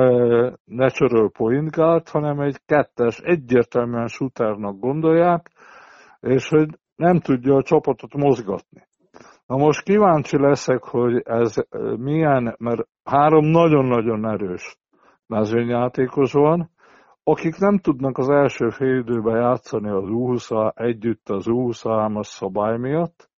[0.64, 5.50] natural point guard, hanem egy kettes, egyértelműen shooternak gondolják,
[6.20, 8.88] és hogy nem tudja a csapatot mozgatni.
[9.46, 11.54] Na most kíváncsi leszek, hogy ez
[11.96, 14.78] milyen, mert három nagyon-nagyon erős
[15.26, 16.70] mezőnyjátékos van,
[17.24, 23.30] akik nem tudnak az első fél időben játszani az U20 együtt az U23-as szabály miatt,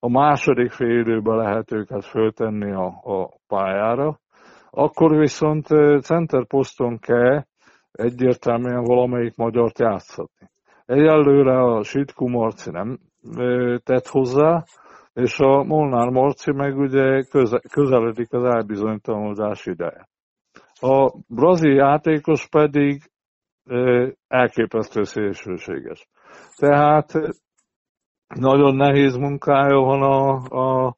[0.00, 4.18] a második fél időben lehet őket föltenni a, a pályára,
[4.70, 5.66] akkor viszont
[6.02, 7.44] center poszton kell
[7.92, 10.50] egyértelműen valamelyik magyart játszatni.
[10.86, 12.98] Egyelőre a Sitku Marci nem
[13.84, 14.64] tett hozzá,
[15.12, 17.22] és a Molnár Marci meg ugye
[17.70, 20.08] közeledik az elbizonytalanodás ideje.
[20.80, 23.02] A brazil játékos pedig
[24.28, 26.08] elképesztő szélsőséges.
[26.56, 27.12] Tehát
[28.34, 30.96] nagyon nehéz munkája van a, a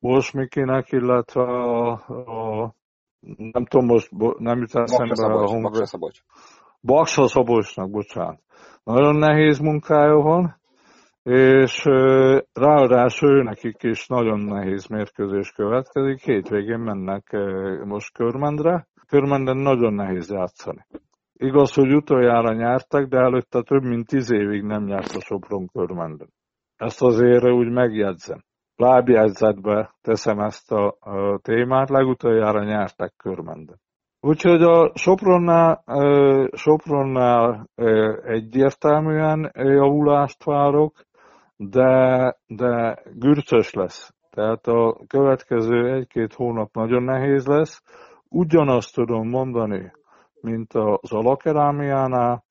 [0.00, 2.74] Bosmikinek, illetve a, a
[3.36, 6.20] nem tudom most, nem jut eszembe a Baksa Szabocs.
[6.80, 8.40] Baksa Szabocsnak, bocsánat.
[8.84, 10.60] Nagyon nehéz munkája van,
[11.22, 11.84] és
[12.52, 16.24] ráadásul nekik is nagyon nehéz mérkőzés következik.
[16.24, 17.36] Hétvégén mennek
[17.84, 18.88] most Körmendre.
[19.06, 20.86] Körmenden nagyon nehéz játszani.
[21.42, 26.28] Igaz, hogy utoljára nyertek, de előtte több mint tíz évig nem nyert a Sopron Körmenden.
[26.76, 28.42] Ezt azért úgy megjegyzem.
[28.76, 30.96] Lábjegyzetbe teszem ezt a,
[31.42, 33.80] témát, legutoljára nyertek Körmenden.
[34.20, 35.84] Úgyhogy a Sopronnál,
[36.52, 37.68] Sopronnál
[38.24, 40.94] egyértelműen javulást várok,
[41.56, 44.14] de, de gürcös lesz.
[44.30, 47.82] Tehát a következő egy-két hónap nagyon nehéz lesz.
[48.28, 49.92] Ugyanazt tudom mondani,
[50.42, 52.44] mint az alakerámiánál,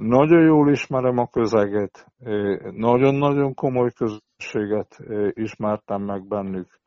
[0.00, 2.06] Nagyon jól ismerem a közeget,
[2.70, 4.98] nagyon-nagyon komoly közösséget
[5.32, 6.80] ismertem meg bennük,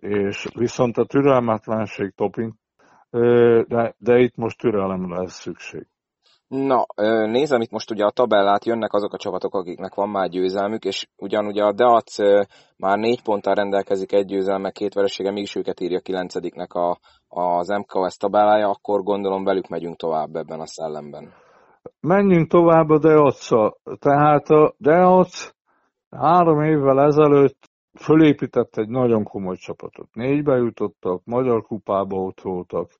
[0.00, 2.54] és viszont a türelmetlenség topint,
[3.68, 5.86] de, de itt most türelemre lesz szükség.
[6.48, 6.86] Na,
[7.26, 11.08] nézem itt most ugye a tabellát, jönnek azok a csapatok, akiknek van már győzelmük, és
[11.16, 12.18] ugyanúgy a Deac
[12.76, 18.16] már négy ponttal rendelkezik egy győzelme, két veresége, mégis őket írja kilencediknek a, az MKS
[18.16, 21.32] tabellája, akkor gondolom velük megyünk tovább ebben a szellemben.
[22.00, 23.48] Menjünk tovább a deac
[23.98, 25.50] Tehát a Deac
[26.10, 30.08] három évvel ezelőtt fölépített egy nagyon komoly csapatot.
[30.12, 32.90] Négybe jutottak, Magyar kupába ott voltak,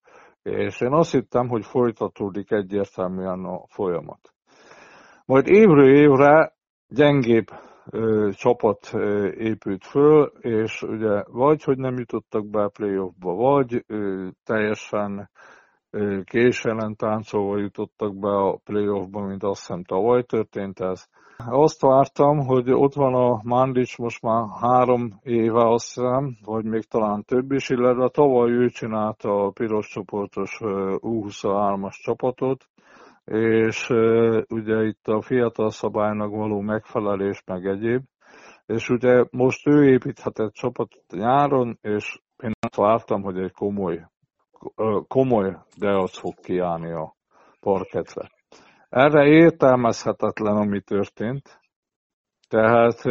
[0.46, 4.35] és én azt hittem, hogy folytatódik egyértelműen a folyamat.
[5.24, 6.52] Majd évről évre
[6.88, 7.46] gyengébb
[7.90, 13.85] ö, csapat ö, épült föl, és ugye vagy, hogy nem jutottak be a playoffba, vagy
[13.87, 15.30] ö, teljesen
[15.90, 21.09] ö, késelen táncolva jutottak be a playoffba, mint azt hiszem tavaly történt ez.
[21.44, 26.85] Azt vártam, hogy ott van a Mandic most már három éve azt hiszem, vagy még
[26.85, 32.64] talán több is, illetve tavaly ő csinálta a piros csoportos U23-as csapatot,
[33.25, 33.88] és
[34.49, 38.03] ugye itt a fiatal szabálynak való megfelelés meg egyéb,
[38.66, 44.07] és ugye most ő építhetett csapatot nyáron, és én azt vártam, hogy egy komoly,
[45.09, 47.14] komoly deac fog kiállni a
[47.61, 48.31] parketre.
[48.88, 51.61] Erre értelmezhetetlen, ami történt.
[52.49, 53.05] Tehát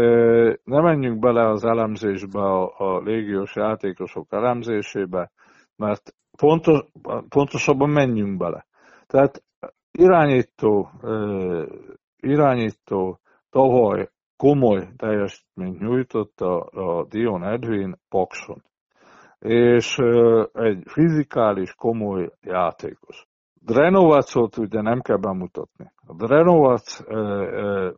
[0.63, 5.31] ne menjünk bele az elemzésbe, a, a légiós játékosok elemzésébe,
[5.75, 6.79] mert pontos,
[7.29, 8.65] pontosabban menjünk bele.
[9.07, 9.43] Tehát
[9.91, 10.89] irányító,
[12.17, 18.63] irányító tavaly komoly teljesítményt nyújtott a, a Dion Edwin Pakson,
[19.39, 19.97] és
[20.53, 23.27] egy fizikális, komoly játékos.
[23.65, 25.91] Drenovacot ugye nem kell bemutatni.
[26.07, 26.99] A Drenovac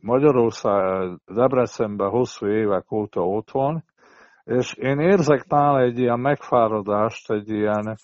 [0.02, 3.84] Magyarország Debrecenben hosszú évek óta ott van,
[4.44, 7.98] és én érzek nála egy ilyen megfáradást, egy ilyen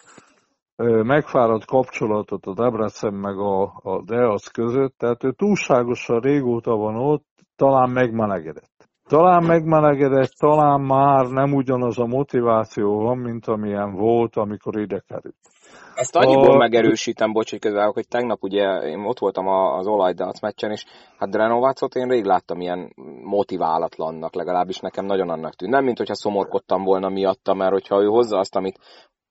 [1.04, 7.26] megfáradt kapcsolatot a Debrecen meg a, a Deac között, tehát ő túlságosan régóta van ott,
[7.56, 8.89] talán megmelegedett.
[9.10, 15.52] Talán megmelegedett, talán már nem ugyanaz a motiváció van, mint amilyen volt, amikor ide került.
[15.95, 16.58] Ezt annyiból a...
[16.58, 20.86] megerősítem, bocs, hogy közben, hogy tegnap ugye én ott voltam az olajdac meccsen, és
[21.17, 25.71] hát Drenovacot én rég láttam ilyen motiválatlannak, legalábbis nekem nagyon annak tűnt.
[25.71, 28.79] Nem, mint hogyha szomorkodtam volna miatta, mert hogyha ő hozza azt, amit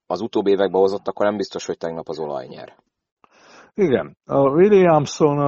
[0.07, 2.75] az utóbbi években hozott, akkor nem biztos, hogy tegnap az olaj nyer.
[3.75, 5.39] Igen, a Williamson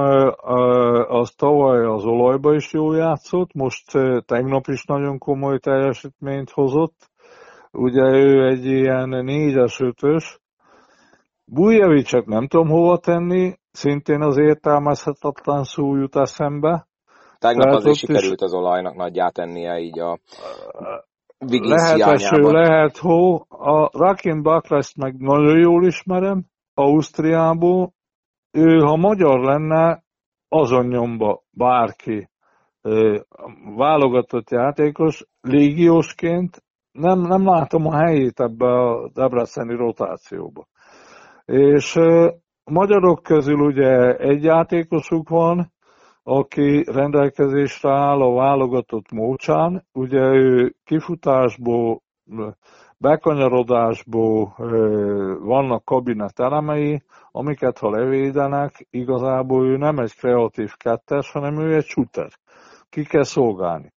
[1.07, 3.91] az tavaly az olajba is jól játszott, most
[4.25, 7.09] tegnap is nagyon komoly teljesítményt hozott.
[7.71, 10.39] Ugye ő egy ilyen négyes ötös,
[11.45, 16.87] Bujevicset nem tudom hova tenni, szintén az értelmezhetetlen szó jut eszembe.
[17.37, 18.41] Tegnap azért sikerült is...
[18.41, 20.19] az olajnak nagyját tennie így a
[21.37, 23.45] Lehet eső, lehet hó.
[23.49, 27.93] A Rakin Bakreszt meg nagyon jól ismerem, Ausztriából.
[28.51, 30.03] Ő, ha magyar lenne,
[30.47, 32.29] azon nyomba bárki
[33.75, 40.65] válogatott játékos, légiósként nem, nem látom a helyét ebbe a debreceni rotációba.
[41.45, 45.73] És a magyarok közül ugye egy játékosuk van,
[46.23, 49.85] aki rendelkezésre áll a válogatott mócsán.
[49.93, 52.01] Ugye ő kifutásból,
[52.97, 54.53] bekanyarodásból
[55.43, 61.85] vannak kabinet elemei, amiket ha levédenek, igazából ő nem egy kreatív kettes, hanem ő egy
[61.85, 62.29] shooter.
[62.89, 63.93] Ki kell szolgálni.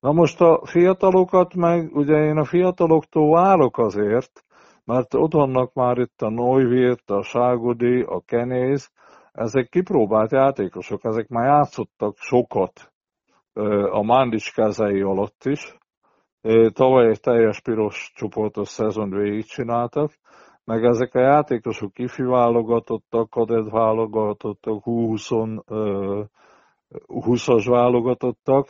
[0.00, 4.43] Na most a fiatalokat meg, ugye én a fiataloktól várok azért,
[4.84, 8.90] mert ott vannak már itt a Neuwirth, a Ságodi, a Kenéz,
[9.32, 12.92] ezek kipróbált játékosok, ezek már játszottak sokat
[13.90, 15.76] a Mandics kezei alatt is.
[16.72, 20.10] Tavaly egy teljes piros csoportos szezon végigcsináltak,
[20.64, 24.82] meg ezek a játékosok kifi válogatottak, kadett válogatottak,
[27.08, 28.68] 20-as válogatottak.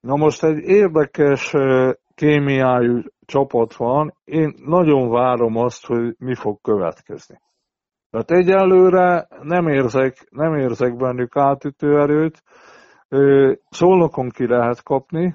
[0.00, 1.54] Na most egy érdekes
[2.14, 7.40] kémiájú csapat van, én nagyon várom azt, hogy mi fog következni.
[8.10, 12.42] Tehát egyelőre nem érzek, nem érzek bennük átütő erőt,
[13.70, 15.34] szolnokon ki lehet kapni,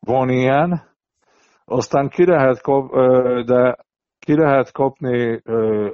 [0.00, 0.82] van ilyen,
[1.64, 2.90] aztán ki lehet kap,
[3.44, 3.76] de
[4.18, 5.40] ki lehet kapni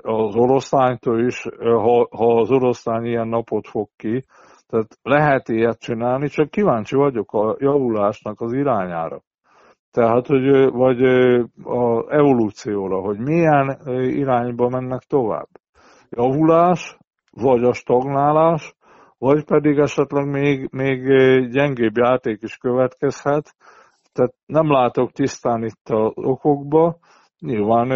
[0.03, 4.25] az oroszlánytól is, ha, ha az oroszlány ilyen napot fog ki,
[4.67, 9.23] tehát lehet ilyet csinálni, csak kíváncsi vagyok a javulásnak az irányára.
[9.99, 11.03] Tehát, hogy, vagy
[11.65, 13.79] a evolúcióra, hogy milyen
[14.11, 15.49] irányba mennek tovább.
[16.11, 16.99] Javulás,
[17.31, 18.75] vagy a stagnálás,
[19.19, 21.03] vagy pedig esetleg még, még
[21.51, 23.55] gyengébb játék is következhet,
[24.13, 26.97] tehát nem látok tisztán itt az okokba,
[27.41, 27.89] Nyilván,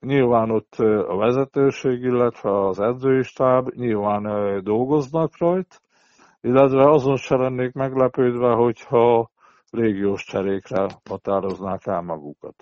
[0.00, 0.74] nyilván ott
[1.08, 4.22] a vezetőség, illetve az edzői stáb nyilván
[4.64, 5.76] dolgoznak rajta,
[6.40, 9.30] illetve azon se lennék meglepődve, hogyha
[9.70, 12.54] légiós cserékre határoznák el magukat.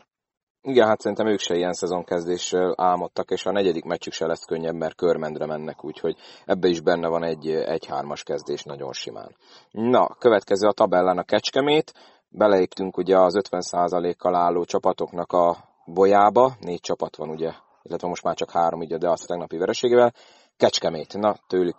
[0.62, 4.74] Igen, hát szerintem ők se ilyen szezonkezdéssel álmodtak, és a negyedik meccsük se lesz könnyebb,
[4.74, 9.36] mert körmendre mennek, úgyhogy ebbe is benne van egy, egy hármas kezdés nagyon simán.
[9.70, 11.92] Na, következő a tabellán a Kecskemét,
[12.28, 17.52] beleéptünk ugye az 50%-kal álló csapatoknak a bolyába, négy csapat van ugye,
[17.82, 20.12] illetve most már csak három ugye, de azt a tegnapi vereségével.
[20.56, 21.76] Kecskemét, na tőlük,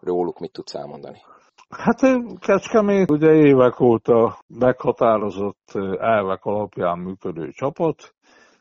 [0.00, 1.22] róluk mit tudsz elmondani?
[1.78, 2.00] Hát
[2.38, 8.14] Kecskemét ugye évek óta meghatározott elvek alapján működő csapat.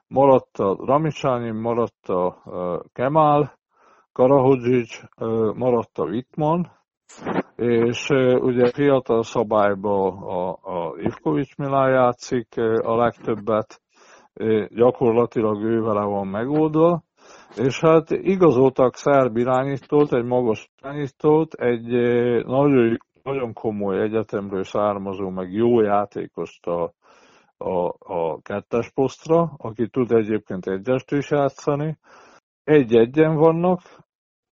[0.08, 2.38] Maradt a Ramicsányi, maradt a
[2.94, 3.52] Kemal,
[4.12, 5.02] Karahodzsics,
[5.54, 6.62] maradt a Wittmann,
[7.56, 13.82] és ugye fiatal szabályban a, a Ivkovics Milán játszik a legtöbbet,
[14.70, 17.04] gyakorlatilag ő vele van megoldva,
[17.56, 21.88] és hát igazoltak szerb irányítót, egy magas irányítót, egy
[22.46, 26.94] nagyon, nagyon komoly egyetemről származó, meg jó játékost a,
[27.58, 31.98] a, a kettes posztra, aki tud egyébként egyest is játszani.
[32.64, 33.82] Egy-egyen vannak,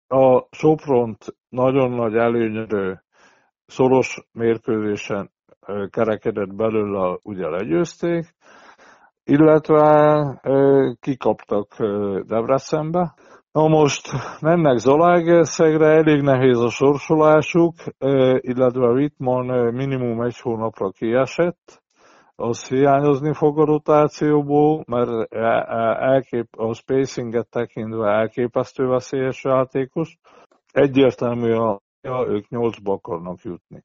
[0.08, 3.04] a Sopront nagyon nagy előnyörő
[3.66, 5.32] szoros mérkőzésen
[5.90, 8.36] kerekedett belőle, ugye legyőzték,
[9.24, 10.42] illetve
[11.00, 11.68] kikaptak
[12.26, 13.14] Debrecenbe.
[13.52, 14.08] Na most
[14.42, 17.74] mennek Zalaegerszegre, elég nehéz a sorsolásuk,
[18.38, 21.84] illetve Wittmann minimum egy hónapra kiesett,
[22.36, 30.18] az hiányozni fog a rotációból, mert e, e, elkép, a spacinget tekintve elképesztő veszélyes játékos.
[30.72, 31.82] Egyértelmű, a,
[32.28, 33.84] ők nyolcba akarnak jutni.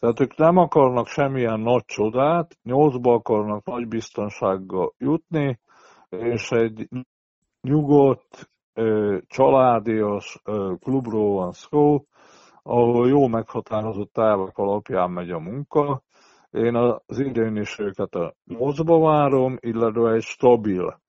[0.00, 5.60] Tehát ők nem akarnak semmilyen nagy csodát, nyolcba akarnak nagy biztonsággal jutni,
[6.08, 6.88] és egy
[7.60, 8.50] nyugodt,
[9.26, 10.42] családias
[10.78, 12.04] klubról van szó,
[12.62, 16.02] ahol jó meghatározott elvek alapján megy a munka.
[16.50, 21.00] Én az idén is őket a nyolcba várom, illetve egy stabil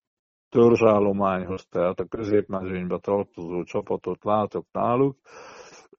[0.50, 5.18] törzsállományhoz, tehát a középmezőnybe tartozó csapatot látok náluk.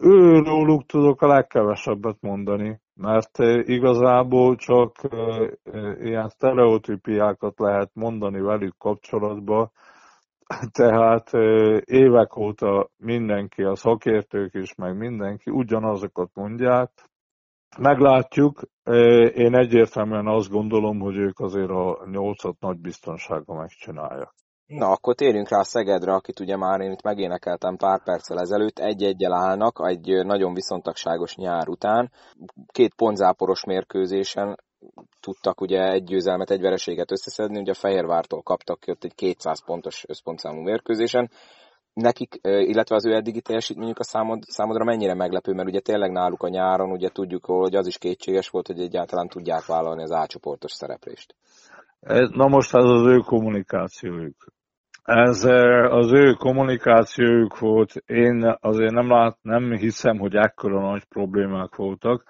[0.02, 8.40] Őróluk tudok a legkevesebbet mondani mert eh, igazából csak eh, eh, ilyen sztereotípiákat lehet mondani
[8.40, 9.70] velük kapcsolatban,
[10.78, 11.30] tehát
[11.84, 16.90] évek óta mindenki, a szakértők is, meg mindenki ugyanazokat mondják.
[17.78, 18.60] Meglátjuk,
[19.34, 24.34] én egyértelműen azt gondolom, hogy ők azért a nyolcat nagy biztonsága megcsinálják.
[24.72, 28.78] Na, akkor térjünk rá a Szegedre, akit ugye már én itt megénekeltem pár perccel ezelőtt.
[28.78, 32.10] Egy-egyel állnak egy nagyon viszontagságos nyár után.
[32.66, 34.56] Két pontzáporos mérkőzésen
[35.20, 40.04] tudtak ugye egy győzelmet, egy vereséget összeszedni, ugye a Fehérvártól kaptak ott egy 200 pontos
[40.08, 41.30] összpontszámú mérkőzésen.
[41.92, 46.42] Nekik, illetve az ő eddigi teljesítményük a számod, számodra mennyire meglepő, mert ugye tényleg náluk
[46.42, 50.72] a nyáron ugye tudjuk, hogy az is kétséges volt, hogy egyáltalán tudják vállalni az átcsoportos
[50.72, 51.34] szereplést.
[52.30, 54.36] Na most ez az ő kommunikációjuk.
[55.02, 55.44] Ez
[55.90, 62.24] az ő kommunikációjuk volt, én azért nem, lát, nem hiszem, hogy ekkora nagy problémák voltak.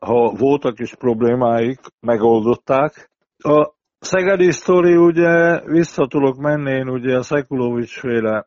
[0.00, 3.10] Ha voltak is problémáik, megoldották.
[3.38, 8.46] A Szegedi sztori ugye vissza tudok menni, én ugye a Szekulovics féle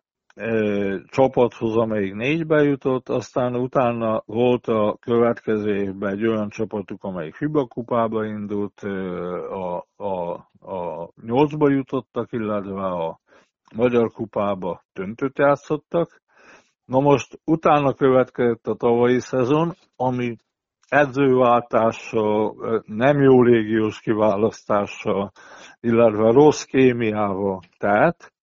[1.05, 7.65] csapathoz, amelyik négybe jutott, aztán utána volt a következő évben egy olyan csapatuk, amelyik FIBA
[7.65, 8.79] kupába indult,
[9.49, 10.31] a, a,
[10.71, 13.19] a nyolcba jutottak, illetve a
[13.75, 16.21] Magyar Kupába döntőt játszottak.
[16.85, 20.35] Na most utána következett a tavalyi szezon, ami
[20.89, 22.55] edzőváltással,
[22.85, 25.31] nem jó légiós kiválasztással,
[25.79, 28.33] illetve rossz kémiával tehát.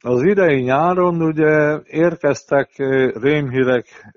[0.00, 2.70] Az idei nyáron ugye érkeztek
[3.20, 4.12] rémhírek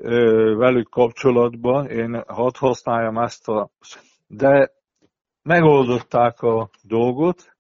[0.57, 3.69] velük kapcsolatban, én hadd használjam ezt a...
[4.28, 4.71] De
[5.43, 7.57] megoldották a dolgot,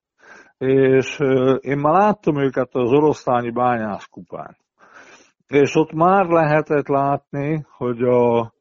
[0.57, 1.19] és
[1.59, 4.57] én már láttam őket az oroszlányi bányászkupán.
[5.47, 8.53] És ott már lehetett látni, hogy a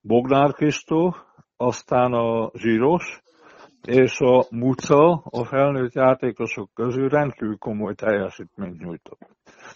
[0.00, 1.14] Bognár Kristó,
[1.56, 3.22] aztán a Zsíros,
[3.82, 9.28] és a Muca a felnőtt játékosok közül rendkívül komoly teljesítményt nyújtott.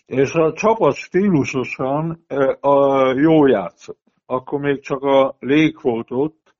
[0.06, 2.24] És a csapat stílusosan
[2.60, 4.00] a jó játszott.
[4.26, 6.54] Akkor még csak a lég volt ott,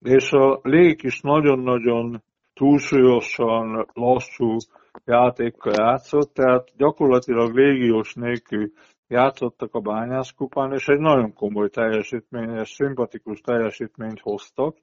[0.00, 2.22] és a lég is nagyon-nagyon
[2.56, 4.56] túlsúlyosan, lassú,
[5.04, 8.70] játékkal játszott, tehát gyakorlatilag légiós nélkül
[9.08, 14.76] játszottak a bányászkupán, és egy nagyon komoly teljesítményes, szimpatikus teljesítményt hoztak.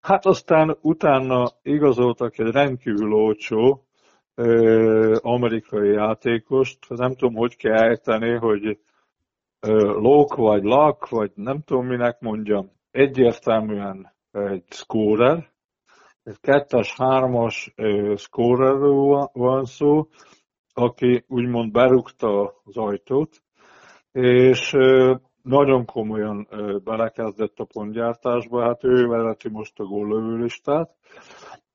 [0.00, 3.84] Hát aztán utána igazoltak egy rendkívül olcsó
[4.34, 8.78] ö, amerikai játékost, nem tudom, hogy kell ejteni, hogy
[10.00, 15.54] Lok vagy Lak, vagy nem tudom minek mondjam, egyértelműen egy scorer,
[16.26, 17.74] egy kettes, hármas
[18.16, 20.06] scorerről van szó,
[20.74, 23.42] aki úgymond berúgta az ajtót,
[24.12, 24.76] és
[25.42, 26.48] nagyon komolyan
[26.84, 30.90] belekezdett a pontgyártásba, hát ő vezeti most a góllövőlistát,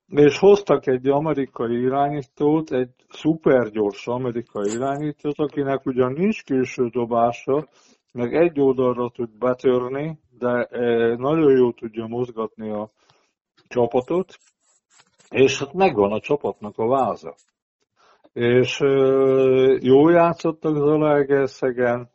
[0.06, 7.68] és hoztak egy amerikai irányítót, egy szupergyors amerikai irányítót, akinek ugyan nincs külső dobása,
[8.12, 10.68] meg egy oldalra tud betörni, de
[11.16, 12.90] nagyon jól tudja mozgatni a
[13.72, 14.38] csapatot,
[15.30, 17.34] és hát megvan a csapatnak a váza.
[18.32, 18.78] És
[19.80, 22.10] jó játszottak Zalaegerszegen,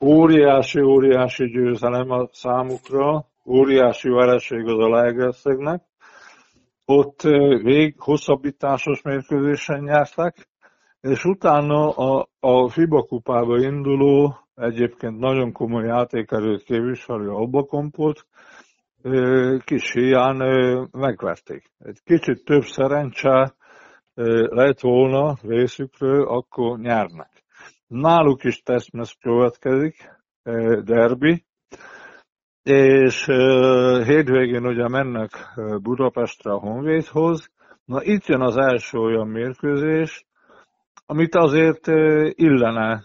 [0.00, 5.82] óriási, óriási győzelem a számukra, óriási vereség az Zalaegerszegnek.
[6.84, 7.20] Ott
[7.62, 10.48] vég hosszabbításos mérkőzésen nyertek,
[11.00, 18.26] és utána a, a FIBA kupába induló, egyébként nagyon komoly játékerőt képviselő Albakompot,
[19.64, 20.36] kis hián
[20.92, 21.70] megverték.
[21.78, 23.54] Egy kicsit több szerencse
[24.44, 27.30] lett volna részükről, akkor nyernek.
[27.86, 30.16] Náluk is tesztmesz következik,
[30.84, 31.44] derbi,
[32.62, 33.24] és
[34.04, 35.30] hétvégén ugye mennek
[35.82, 37.50] Budapestre a Honvédhoz.
[37.84, 40.26] Na itt jön az első olyan mérkőzés,
[41.06, 41.86] amit azért
[42.30, 43.04] illene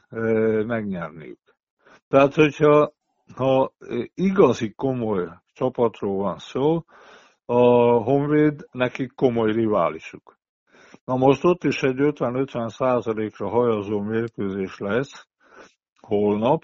[0.65, 1.39] megnyerniük.
[2.07, 2.93] Tehát, hogyha
[3.35, 3.73] ha
[4.13, 6.83] igazi komoly csapatról van szó,
[7.45, 7.61] a
[8.03, 10.37] Honvéd nekik komoly riválisuk.
[11.05, 15.27] Na most ott is egy 50-50 százalékra hajazó mérkőzés lesz
[15.99, 16.63] holnap,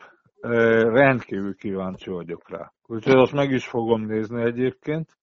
[0.91, 2.71] rendkívül kíváncsi vagyok rá.
[2.85, 5.17] Úgyhogy azt meg is fogom nézni egyébként.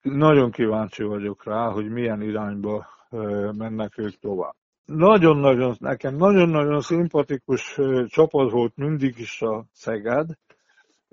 [0.00, 2.86] Nagyon kíváncsi vagyok rá, hogy milyen irányba
[3.56, 4.54] mennek ők tovább.
[4.84, 10.26] Nagyon-nagyon, nekem nagyon-nagyon szimpatikus csapat volt mindig is a Szeged,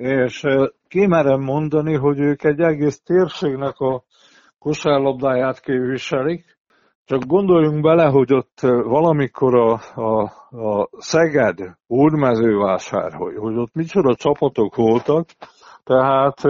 [0.03, 0.45] és
[0.87, 4.03] kimerem mondani, hogy ők egy egész térségnek a
[4.59, 6.57] kosárlabdáját képviselik,
[7.05, 10.21] csak gondoljunk bele, hogy ott valamikor a, a,
[10.67, 15.27] a Szeged úrmezővásár, hogy, hogy ott micsoda csapatok voltak,
[15.83, 16.41] tehát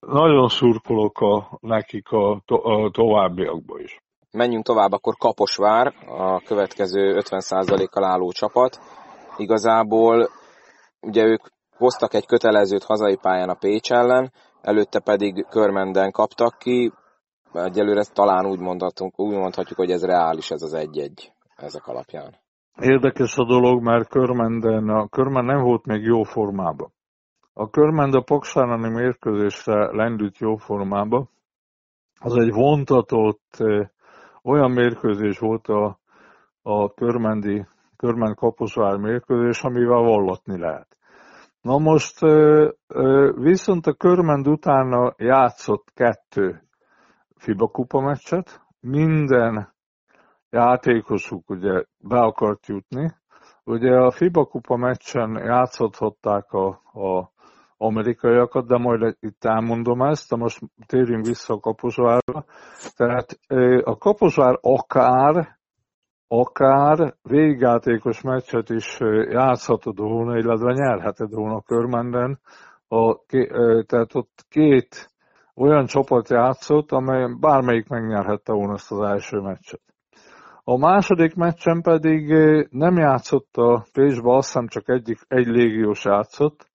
[0.00, 4.02] nagyon szurkolok a, nekik a, to, a továbbiakba is.
[4.32, 8.78] Menjünk tovább, akkor Kaposvár, a következő 50%-kal álló csapat.
[9.36, 10.28] Igazából
[11.00, 11.40] ugye ők
[11.78, 16.92] hoztak egy kötelezőt hazai pályán a Pécs ellen, előtte pedig Körmenden kaptak ki,
[17.52, 22.34] egyelőre talán úgy, mondhatunk, úgy mondhatjuk, hogy ez reális ez az egy-egy ezek alapján.
[22.80, 26.92] Érdekes a dolog, mert Körmenden, a Körmen nem volt még jó formában.
[27.52, 31.28] A Körmend a Paksárani mérkőzésre lendült jó formába.
[32.20, 33.64] Az egy vontatott,
[34.42, 35.98] olyan mérkőzés volt a,
[36.62, 37.66] a Körmendi,
[37.96, 40.97] Körmend Kaposvár mérkőzés, amivel vallatni lehet.
[41.60, 42.20] Na most
[43.34, 46.62] viszont a Körmend utána játszott kettő
[47.36, 49.74] FIBA kupa meccset, minden
[50.50, 53.10] játékosuk ugye be akart jutni.
[53.64, 57.32] Ugye a FIBA kupa meccsen játszhatták a, a
[57.76, 62.44] amerikaiakat, de majd itt elmondom ezt, de most térjünk vissza a Kaposvárra.
[62.96, 63.38] Tehát
[63.84, 65.57] a Kaposvár akár
[66.28, 68.98] akár végjátékos meccset is
[69.30, 72.40] játszhatod volna, illetve nyerheted volna Körmenden.
[72.88, 73.16] A,
[73.86, 75.10] tehát ott két
[75.54, 79.80] olyan csapat játszott, amely bármelyik megnyerhette volna ezt az első meccset.
[80.64, 82.28] A második meccsen pedig
[82.70, 86.70] nem játszott a Pécsbe, azt hiszem csak egy, egy légiós játszott,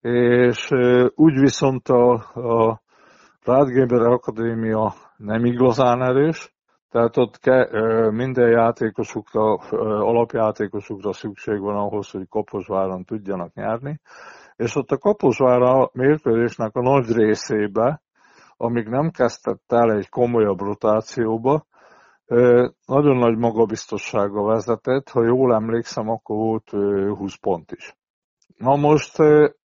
[0.00, 0.70] és
[1.14, 2.80] úgy viszont a, a
[3.44, 6.54] Rádgéber Akadémia nem igazán erős,
[6.90, 7.68] tehát ott ke,
[8.10, 9.54] minden játékosukra,
[10.04, 14.00] alapjátékosukra szükség van ahhoz, hogy Kaposváron tudjanak nyerni,
[14.56, 18.02] és ott a Kaposvára mérkőzésnek a nagy részébe,
[18.56, 21.66] amíg nem kezdett el egy komolyabb rotációba,
[22.86, 26.70] nagyon nagy magabiztossága vezetett, ha jól emlékszem, akkor volt
[27.18, 27.96] 20 pont is.
[28.56, 29.16] Na most,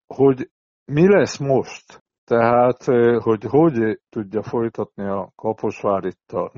[0.07, 0.49] hogy
[0.85, 2.03] mi lesz most?
[2.25, 2.83] Tehát,
[3.23, 6.51] hogy hogy tudja folytatni a Kaposvár itt a,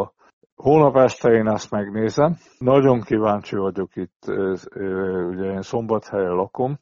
[0.00, 0.12] a
[0.56, 2.36] Hónap este én ezt megnézem.
[2.58, 4.26] Nagyon kíváncsi vagyok itt,
[5.28, 6.78] ugye én szombathelyen lakom,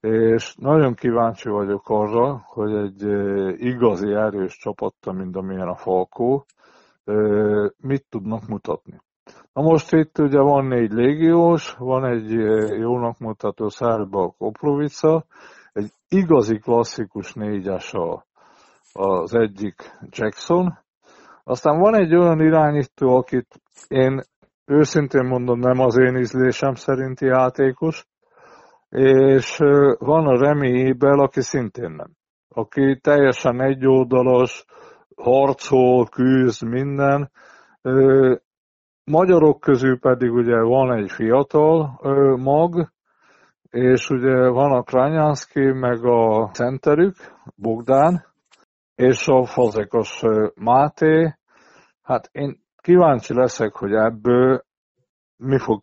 [0.00, 3.02] és nagyon kíváncsi vagyok arra, hogy egy
[3.60, 6.44] igazi erős csapatta, mint amilyen a Falkó,
[7.76, 9.00] mit tudnak mutatni.
[9.52, 12.30] Na most itt ugye van négy légiós, van egy
[12.78, 15.24] jónak mutató Szárba Koprovica,
[16.08, 18.26] igazi klasszikus négyes a,
[18.92, 19.74] az egyik
[20.10, 20.78] Jackson,
[21.44, 24.22] aztán van egy olyan irányító, akit én
[24.64, 28.06] őszintén mondom, nem az én ízlésem szerinti játékos,
[28.88, 29.56] és
[29.98, 32.10] van a Remi Ébel, aki szintén nem.
[32.48, 34.64] Aki teljesen egyoldalas,
[35.16, 37.30] harcol, küzd, minden.
[39.04, 42.00] Magyarok közül pedig ugye van egy fiatal
[42.36, 42.92] mag,
[43.76, 47.14] és ugye van a Kranyánszki, meg a centerük,
[47.56, 48.24] Bogdán,
[48.94, 50.22] és a fazekas
[50.54, 51.34] Máté.
[52.02, 54.62] Hát én kíváncsi leszek, hogy ebből
[55.36, 55.80] mi fog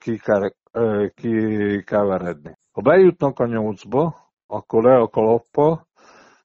[1.14, 2.58] kikeveredni.
[2.72, 4.16] Ha bejutnak a nyolcba,
[4.48, 5.86] akkor le a kalappa,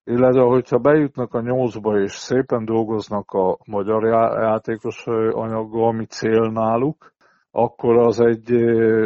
[0.05, 4.05] illetve hogyha bejutnak a nyolcba és szépen dolgoznak a magyar
[4.41, 7.13] játékos anyaggal, ami cél náluk,
[7.51, 8.51] akkor az egy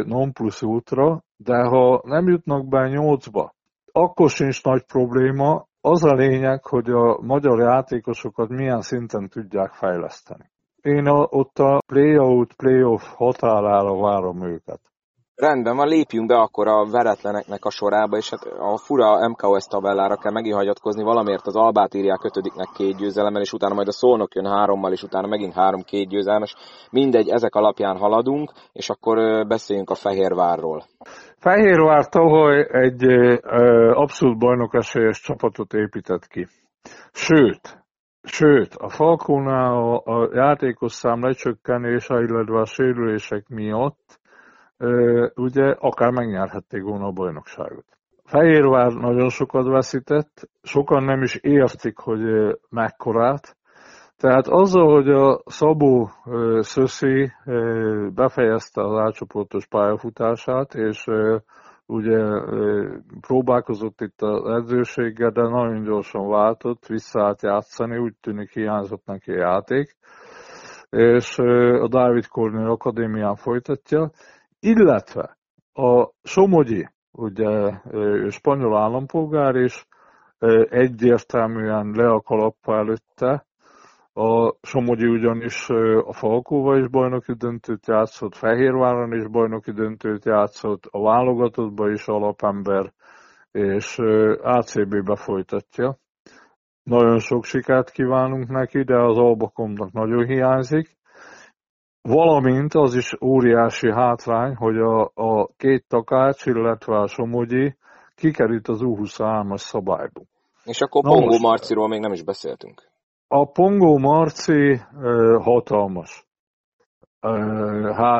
[0.05, 3.53] non plus ultra, de ha nem jutnak be nyolcba,
[3.91, 10.51] akkor sincs nagy probléma, az a lényeg, hogy a magyar játékosokat milyen szinten tudják fejleszteni.
[10.81, 14.81] Én a, ott a play-out, play-off határára várom őket.
[15.35, 20.15] Rendben van, lépjünk be akkor a veretleneknek a sorába, és hát a fura MKOS tabellára
[20.15, 24.35] kell megint hagyatkozni, valamiért az Albát írják ötödiknek két győzelemmel, és utána majd a Szolnok
[24.35, 26.55] jön hárommal, és utána megint három két győzelmes.
[26.91, 30.83] Mindegy, ezek alapján haladunk, és akkor beszéljünk a Fehérvárról.
[31.37, 33.03] Fehérvár tavaly egy
[33.93, 36.47] abszolút bajnok esélyes csapatot épített ki.
[37.11, 37.83] Sőt,
[38.23, 44.21] sőt, a Falkónál a, játékos szám lecsökkenése, illetve a sérülések miatt
[45.35, 47.85] ugye akár megnyerhették volna a bajnokságot.
[48.23, 53.57] Fehérvár nagyon sokat veszített, sokan nem is értik, hogy mekkorát,
[54.17, 56.09] tehát azzal, hogy a Szabó
[56.59, 57.31] Szöszi
[58.13, 61.05] befejezte az átcsoportos pályafutását, és
[61.85, 62.41] ugye
[63.27, 69.37] próbálkozott itt az edzőséggel, de nagyon gyorsan váltott, visszaállt játszani, úgy tűnik hiányzott neki a
[69.37, 69.95] játék,
[70.89, 71.37] és
[71.79, 74.11] a Dávid Kornél Akadémián folytatja,
[74.63, 75.37] illetve
[75.73, 79.87] a Somogyi, ugye ő spanyol állampolgár is,
[80.69, 83.45] egyértelműen le a kalappa előtte,
[84.13, 85.69] a Somogyi ugyanis
[86.05, 92.93] a Falkóval is bajnoki döntőt játszott, Fehérváron is bajnoki döntőt játszott, a válogatottban is alapember,
[93.51, 93.97] és
[94.41, 95.97] ACB-be folytatja.
[96.83, 100.97] Nagyon sok sikert kívánunk neki, de az Albakomnak nagyon hiányzik.
[102.07, 107.75] Valamint az is óriási hátrány, hogy a, a két takács, illetve a Somogyi
[108.15, 110.21] kikerült az U23-as szabályba.
[110.63, 112.81] És akkor Pongó Marciról még nem is beszéltünk.
[113.27, 114.81] A Pongó Marci
[115.39, 116.27] hatalmas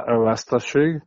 [0.06, 1.04] veszteség.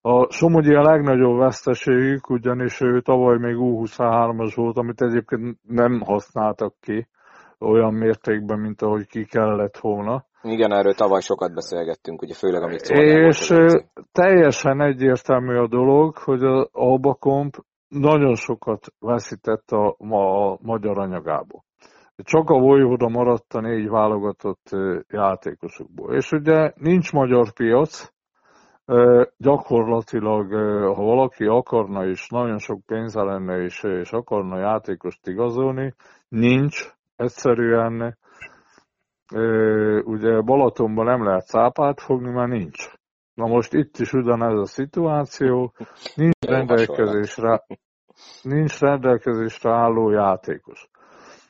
[0.00, 6.74] A Somogyi a legnagyobb veszteségük, ugyanis ő tavaly még U23-as volt, amit egyébként nem használtak
[6.80, 7.08] ki
[7.58, 10.24] olyan mértékben, mint ahogy ki kellett volna.
[10.46, 13.54] Igen, erről tavaly sokat beszélgettünk, ugye főleg amit És
[14.12, 17.54] teljesen egyértelmű a dolog, hogy a Albakomp
[17.88, 21.64] nagyon sokat veszített a, a magyar anyagából.
[22.16, 24.70] Csak a Vojvoda maradt a négy válogatott
[25.08, 26.14] játékosokból.
[26.14, 28.12] És ugye nincs magyar piac,
[29.36, 30.52] gyakorlatilag,
[30.94, 35.94] ha valaki akarna és nagyon sok pénze lenne és, és akarna játékost igazolni,
[36.28, 38.16] nincs egyszerűen
[40.04, 42.92] ugye Balatonban nem lehet szápát fogni, mert nincs.
[43.34, 45.72] Na most itt is ugyanez a szituáció,
[46.14, 47.66] nincs rendelkezésre,
[48.42, 50.88] nincs rendelkezésre álló játékos.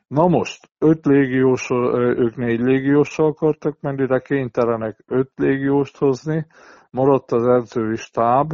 [0.06, 6.46] Na most, öt légiós, ők négy légióssal akartak menni, de kénytelenek öt légióst hozni,
[6.90, 8.52] maradt az edzői stáb.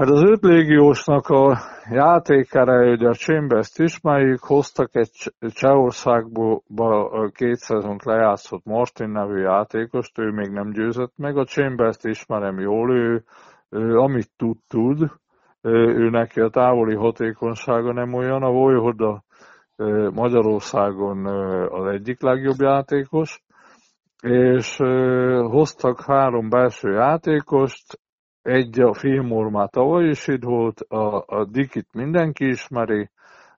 [0.00, 1.58] Hát az öt légiósnak a
[1.90, 6.62] játékára, hogy a Chambers-t ismerjük, hoztak egy Csehországból
[7.30, 12.94] két szezont lejátszott Martin nevű játékost, ő még nem győzött meg, a Chambers-t ismerem jól,
[12.94, 13.24] ő,
[13.68, 15.10] ő amit tud, tud,
[15.62, 19.22] ő neki a távoli hatékonysága nem olyan, a Vojhoda
[20.14, 21.26] Magyarországon
[21.66, 23.42] az egyik legjobb játékos,
[24.20, 24.76] és
[25.50, 27.98] hoztak három belső játékost,
[28.42, 33.10] egy a Fillmore már tavaly is itt volt, a, a Dikit mindenki ismeri,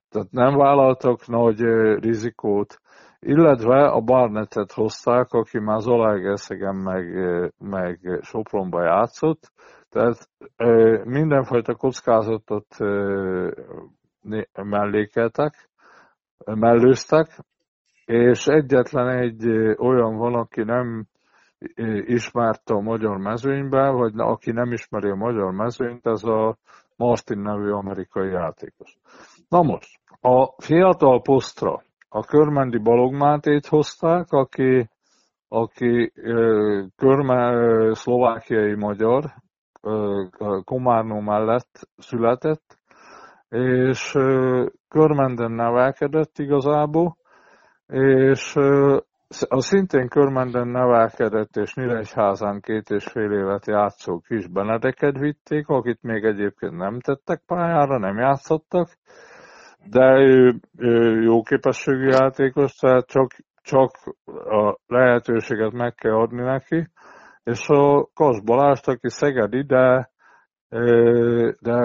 [0.09, 1.59] tehát nem vállaltak nagy
[1.99, 2.81] rizikót,
[3.19, 7.05] illetve a Barnettet hozták, aki már Zalaegerszegen meg,
[7.57, 9.51] meg Sopronba játszott,
[9.89, 10.29] tehát
[11.03, 12.67] mindenfajta kockázatot
[14.63, 15.69] mellékeltek,
[16.45, 17.27] mellőztek,
[18.05, 21.07] és egyetlen egy olyan van, aki nem
[22.05, 26.57] ismerte a magyar mezőnyben, vagy aki nem ismeri a magyar mezőnyt, ez a
[26.95, 28.97] Martin nevű amerikai játékos.
[29.49, 34.89] Na most, a fiatal posztra a Körmendi Balog Mátét hozták, aki,
[35.47, 36.13] aki
[36.95, 39.23] körme, szlovákiai magyar,
[40.63, 42.77] Komárnó mellett született,
[43.49, 44.11] és
[44.87, 47.17] Körmenden nevelkedett igazából,
[47.87, 48.53] és
[49.41, 56.01] a szintén Körmenden nevelkedett és Nyíregyházán két és fél évet játszó kis Benedeket vitték, akit
[56.01, 58.89] még egyébként nem tettek pályára, nem játszottak,
[59.89, 63.31] de ő, ő jó képességű játékos, tehát csak,
[63.61, 63.91] csak
[64.49, 66.87] a lehetőséget meg kell adni neki,
[67.43, 70.11] és a Kas Balást, aki Szegedi, de,
[71.59, 71.77] de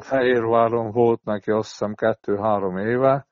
[0.00, 3.26] Fehérváron volt neki azt hiszem kettő-három éve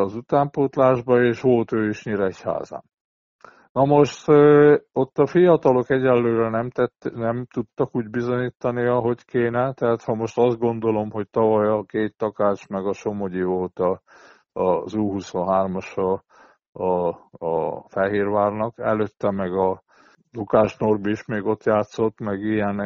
[0.00, 2.82] az utánpótlásban, és volt ő is Nyíregyházán.
[3.72, 4.28] Na most
[4.92, 10.38] ott a fiatalok egyelőre nem, tett, nem tudtak úgy bizonyítani, ahogy kéne, tehát ha most
[10.38, 14.02] azt gondolom, hogy tavaly a két takács meg a Somogyi volt a,
[14.52, 16.24] az U23-as a,
[16.82, 17.08] a,
[17.46, 19.82] a Fehérvárnak, előtte meg a
[20.32, 22.80] Lukás Norbi is még ott játszott, meg ilyen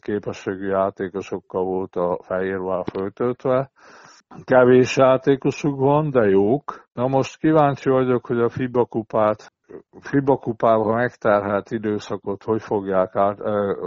[0.00, 3.70] képességű játékosokkal volt a Fehérvár föltöltve.
[4.44, 6.88] Kevés játékosuk van, de jók.
[6.92, 9.52] Na most kíváncsi vagyok, hogy a FIBA kupát
[10.00, 13.38] FIBA kupában megterhelt időszakot hogy fogják, át,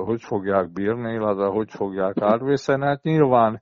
[0.06, 2.86] hogy fogják bírni, illetve hogy fogják átvészelni.
[2.86, 3.62] Hát nyilván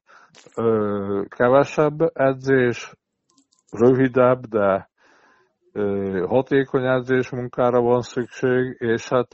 [1.28, 2.94] kevesebb edzés,
[3.72, 4.90] rövidebb, de
[6.28, 9.28] hatékony edzés munkára van szükség, és hát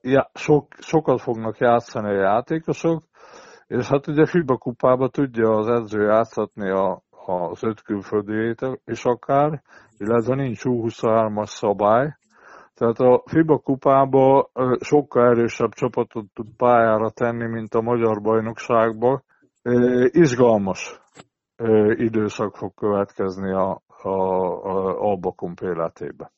[0.00, 3.02] ja, sok, sokat fognak játszani a játékosok,
[3.78, 8.54] és hát ugye FIBA kupában tudja az edző játszatni a, az öt külföldi
[8.84, 9.62] és akár,
[9.98, 12.16] illetve nincs U23-as szabály,
[12.74, 14.50] tehát a FIBA kupába
[14.80, 19.22] sokkal erősebb csapatot tud pályára tenni, mint a magyar bajnokságba.
[20.06, 21.00] Izgalmas
[21.94, 26.32] időszak fog következni a, a, a Albakum életébe.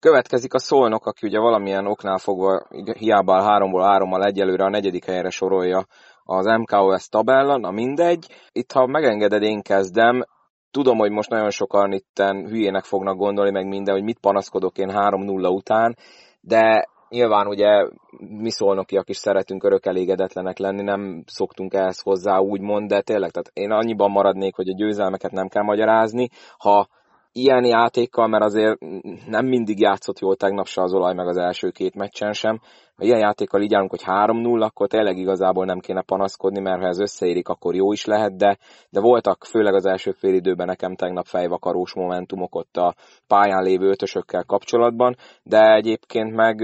[0.00, 2.66] Következik a Szolnok, aki ugye valamilyen oknál fogva
[2.98, 5.86] hiába háromból hárommal egyelőre a negyedik helyre sorolja
[6.30, 8.26] az MKOS tabella, na mindegy.
[8.52, 10.22] Itt, ha megengeded, én kezdem.
[10.70, 14.90] Tudom, hogy most nagyon sokan itten hülyének fognak gondolni, meg minden, hogy mit panaszkodok én
[14.92, 15.96] 3-0 után,
[16.40, 22.88] de nyilván ugye mi szolnokiak is szeretünk örök elégedetlenek lenni, nem szoktunk ehhez hozzá úgymond,
[22.88, 26.28] de tényleg, tehát én annyiban maradnék, hogy a győzelmeket nem kell magyarázni,
[26.58, 26.88] ha
[27.32, 28.78] ilyen játékkal, mert azért
[29.26, 32.60] nem mindig játszott jól tegnap se az olaj, meg az első két meccsen sem.
[33.00, 36.86] Ha ilyen játékkal így állunk, hogy 3-0, akkor tényleg igazából nem kéne panaszkodni, mert ha
[36.86, 38.58] ez összeérik, akkor jó is lehet, de,
[38.90, 42.94] de voltak főleg az első fél időben nekem tegnap fejvakarós momentumok ott a
[43.26, 46.56] pályán lévő ötösökkel kapcsolatban, de egyébként meg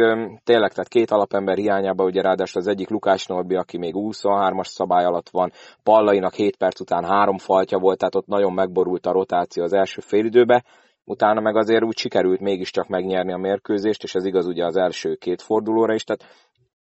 [0.44, 5.04] tényleg, tehát két alapember hiányában, ugye ráadásul az egyik Lukás Norbi, aki még 23-as szabály
[5.04, 9.62] alatt van, Pallainak 7 perc után három faltja volt, tehát ott nagyon megborult a rotáció
[9.62, 10.64] az első fél időben,
[11.06, 15.14] utána meg azért úgy sikerült mégiscsak megnyerni a mérkőzést, és ez igaz ugye az első
[15.14, 16.34] két fordulóra is, tehát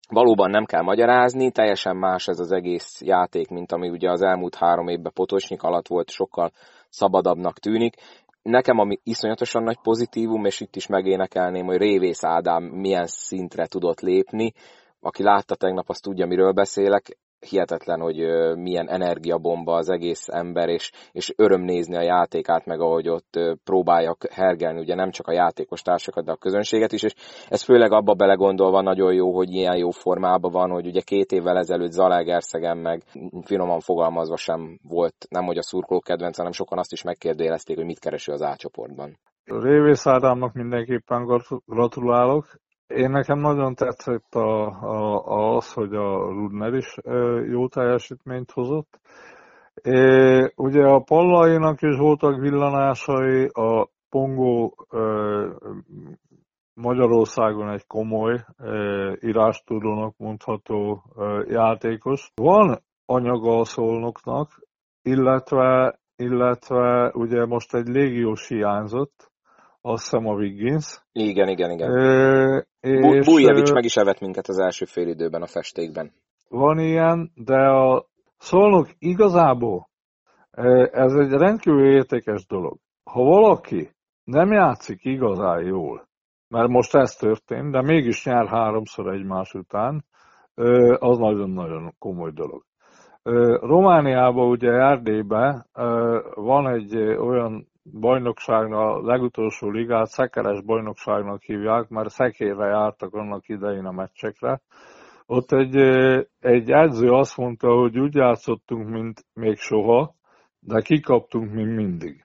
[0.08, 4.54] valóban nem kell magyarázni, teljesen más ez az egész játék, mint ami ugye az elmúlt
[4.54, 6.50] három évben Potosnyik alatt volt, sokkal
[6.88, 7.94] szabadabbnak tűnik.
[8.42, 14.00] Nekem ami iszonyatosan nagy pozitívum, és itt is megénekelném, hogy Révész Ádám milyen szintre tudott
[14.00, 14.52] lépni,
[15.00, 18.16] aki látta tegnap, azt tudja, miről beszélek hihetetlen, hogy
[18.56, 24.16] milyen energiabomba az egész ember, és, és öröm nézni a játékát, meg ahogy ott próbálja
[24.30, 27.14] hergelni, ugye nem csak a játékos társakat, de a közönséget is, és
[27.48, 31.58] ez főleg abba belegondolva nagyon jó, hogy ilyen jó formában van, hogy ugye két évvel
[31.58, 33.02] ezelőtt Zalaegerszegen meg
[33.42, 37.86] finoman fogalmazva sem volt, nem hogy a szurkolók kedvenc, hanem sokan azt is megkérdőjelezték, hogy
[37.86, 39.18] mit kereső az A csoportban.
[39.44, 42.46] Révész Ádámnak mindenképpen gratulálok,
[42.86, 46.96] én nekem nagyon tetszett a, a, az, hogy a Rudner is
[47.50, 49.00] jó teljesítményt hozott.
[49.82, 54.74] É, ugye a Pallainak is voltak villanásai, a Pongó
[56.74, 58.44] Magyarországon egy komoly
[59.20, 61.02] írástudónak mondható
[61.48, 62.30] játékos.
[62.34, 64.48] Van anyaga a szolnoknak,
[65.02, 69.30] illetve, illetve ugye most egy légiós hiányzott,
[69.86, 71.02] azt hiszem a Wiggins.
[71.12, 71.90] Igen, igen, igen.
[71.90, 76.12] E, és, meg is evett minket az első fél időben a festékben.
[76.48, 78.06] Van ilyen, de a
[78.38, 79.88] szolnok igazából
[80.90, 82.78] ez egy rendkívül értékes dolog.
[83.04, 83.90] Ha valaki
[84.24, 86.08] nem játszik igazán jól,
[86.48, 90.04] mert most ez történt, de mégis nyer háromszor egymás után,
[90.98, 92.62] az nagyon-nagyon komoly dolog.
[93.60, 95.66] Romániában, ugye Erdélyben
[96.34, 103.84] van egy olyan bajnokságnak, a legutolsó ligát szekeres bajnokságnak hívják, mert szekérre jártak annak idején
[103.84, 104.60] a meccsekre.
[105.26, 105.76] Ott egy,
[106.40, 110.14] egy edző azt mondta, hogy úgy játszottunk, mint még soha,
[110.58, 112.24] de kikaptunk, mint mindig.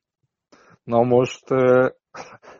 [0.83, 1.43] Na most,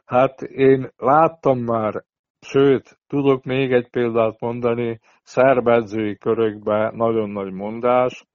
[0.06, 2.04] hát én láttam már,
[2.39, 8.26] sőt, tudok még egy példát mondani, szerbedzői körökben nagyon nagy mondás,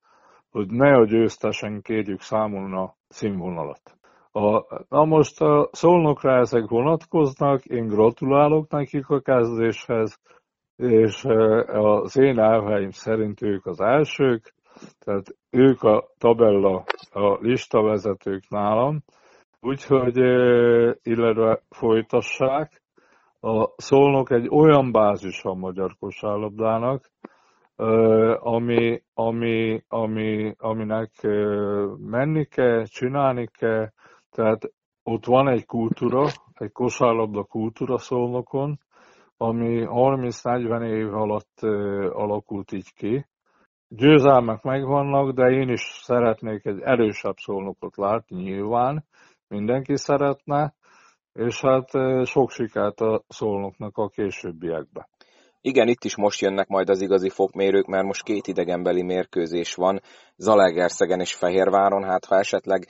[0.51, 3.96] hogy ne a győztesen kérjük számon a színvonalat.
[4.37, 10.21] A, na most a szolnokra ezek vonatkoznak, én gratulálok nekik a kezdéshez,
[10.77, 11.25] és
[11.67, 14.55] az én elveim szerint ők az elsők,
[14.99, 19.03] tehát ők a tabella, a listavezetők nálam,
[19.61, 20.17] úgyhogy
[21.03, 22.83] illetve folytassák.
[23.41, 27.11] A Szolnok egy olyan bázis a magyar kosárlabdának,
[28.39, 31.11] ami, ami, ami, aminek
[31.99, 33.89] menni kell, csinálni kell,
[34.31, 34.73] tehát
[35.03, 38.79] ott van egy kultúra, egy kosárlabda kultúra Szolnokon,
[39.37, 41.61] ami 30-40 év alatt
[42.13, 43.27] alakult így ki.
[43.89, 49.05] Győzelmek megvannak, de én is szeretnék egy erősebb szolnokot látni nyilván,
[49.49, 50.75] mindenki szeretne,
[51.33, 51.91] és hát
[52.27, 55.07] sok sikert a szolnoknak a későbbiekben.
[55.61, 60.01] Igen, itt is most jönnek majd az igazi fokmérők, mert most két idegenbeli mérkőzés van,
[60.37, 62.87] Zalaegerszegen és Fehérváron, hát ha esetleg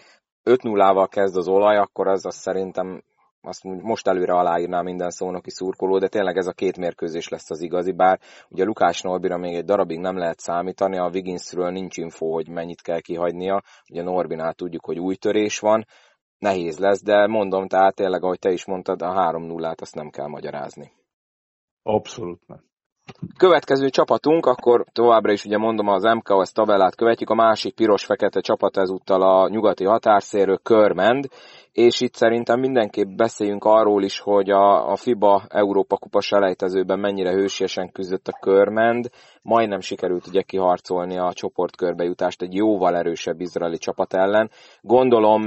[0.50, 3.02] 5-0-val kezd az olaj, akkor az, az szerintem
[3.40, 7.60] azt most előre aláírná minden szónoki szurkoló, de tényleg ez a két mérkőzés lesz az
[7.60, 12.32] igazi, bár ugye Lukás Norbira még egy darabig nem lehet számítani, a Wigginsről nincs info,
[12.32, 15.86] hogy mennyit kell kihagynia, ugye Norbinál tudjuk, hogy új törés van,
[16.38, 20.26] nehéz lesz, de mondom, tehát tényleg, ahogy te is mondtad, a 3-0-át azt nem kell
[20.26, 20.92] magyarázni.
[21.82, 22.64] Abszolút nem.
[23.36, 28.76] Következő csapatunk, akkor továbbra is ugye mondom az MKS tabellát követjük, a másik piros-fekete csapat
[28.76, 31.28] ezúttal a nyugati határszérő Körmend,
[31.76, 37.32] és itt szerintem mindenképp beszéljünk arról is, hogy a, a FIBA Európa Kupa selejtezőben mennyire
[37.32, 39.10] hősiesen küzdött a Körmend,
[39.42, 44.50] majdnem sikerült ugye kiharcolni a csoportkörbejutást egy jóval erősebb izraeli csapat ellen.
[44.80, 45.44] Gondolom,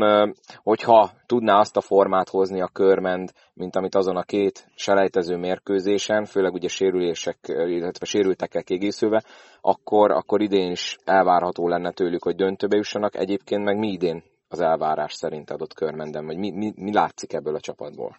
[0.64, 6.26] hogyha tudná azt a formát hozni a Körmend, mint amit azon a két selejtező mérkőzésen,
[6.26, 9.24] főleg ugye sérülések, illetve sérültekkel kiegészülve,
[9.62, 13.16] akkor, akkor idén is elvárható lenne tőlük, hogy döntőbe jussanak.
[13.16, 17.56] Egyébként meg mi idén az elvárás szerint adott körmenden, vagy mi, mi, mi látszik ebből
[17.56, 18.18] a csapatból?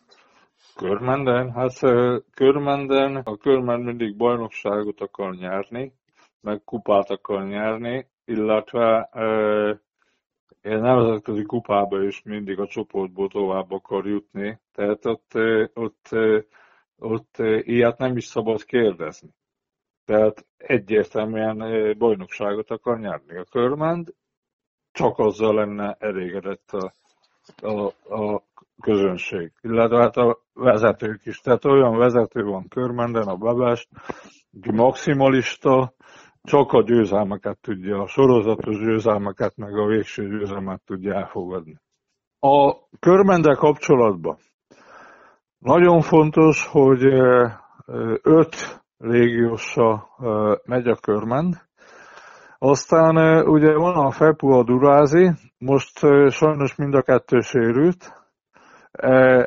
[0.77, 1.53] Körmenden?
[1.53, 1.79] Hát
[2.35, 5.93] körmenden, a körmend mindig bajnokságot akar nyerni,
[6.41, 9.09] meg kupát akar nyerni, illetve
[10.63, 15.33] én nemzetközi kupába is mindig a csoportból tovább akar jutni, tehát ott,
[15.75, 16.09] ott,
[16.99, 19.29] ott ilyet nem is szabad kérdezni.
[20.05, 21.59] Tehát egyértelműen
[21.99, 24.15] bajnokságot akar nyerni a körmend,
[24.93, 26.93] csak azzal lenne elégedett a,
[27.67, 28.43] a, a
[28.81, 31.41] közönség, illetve hát a vezetők is.
[31.41, 33.89] Tehát olyan vezető van körmenden, a Babás,
[34.59, 35.93] aki maximalista,
[36.43, 41.81] csak a győzelmeket tudja, a sorozatos győzelmeket, meg a végső győzelmet tudja elfogadni.
[42.39, 44.37] A körmendel kapcsolatban
[45.59, 47.05] nagyon fontos, hogy
[48.23, 50.09] öt légiósa
[50.65, 51.69] megy a körmend,
[52.63, 55.99] aztán ugye van a Fepua Durázi, most
[56.29, 58.13] sajnos mind a kettő sérült.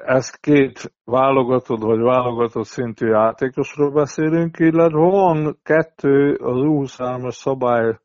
[0.06, 7.98] Ez két válogatott vagy válogatott szintű játékosról beszélünk, illetve van kettő az U23-as szabály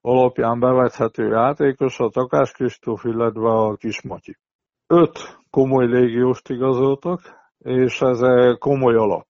[0.00, 4.36] alapján bevethető játékos, a Takás Kristóf, illetve a Kismatyi.
[4.86, 7.20] Öt komoly légióst igazoltak,
[7.58, 8.20] és ez
[8.58, 9.26] komoly alap.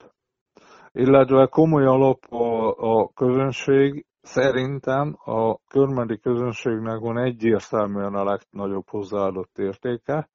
[0.93, 9.59] Illetve komoly alap a, a közönség, Szerintem a körmendi közönségnek van egyértelműen a legnagyobb hozzáadott
[9.59, 10.29] értéke.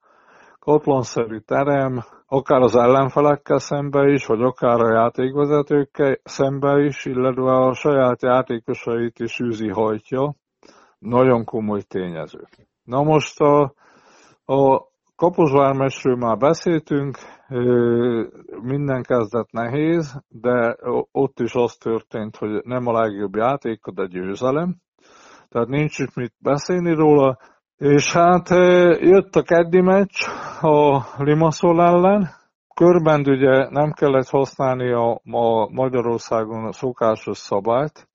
[0.58, 7.74] Katlanszerű terem, akár az ellenfelekkel szembe is, vagy akár a játékvezetőkkel szembe is, illetve a
[7.74, 10.34] saját játékosait is űzi hajtja.
[10.98, 12.46] Nagyon komoly tényező.
[12.84, 13.74] Na most a,
[14.44, 14.86] a
[15.16, 17.18] Kaposvármesről már beszéltünk,
[18.62, 20.76] minden kezdet nehéz, de
[21.12, 24.76] ott is az történt, hogy nem a legjobb játék, de győzelem.
[25.48, 27.38] Tehát nincs itt mit beszélni róla.
[27.76, 28.48] És hát
[29.00, 30.26] jött a keddi meccs
[30.60, 32.28] a Limassol ellen.
[32.74, 38.08] Körben ugye nem kellett használni a, a Magyarországon a szokásos szabályt,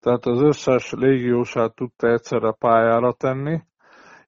[0.00, 3.62] tehát az összes légiósát tudta egyszerre pályára tenni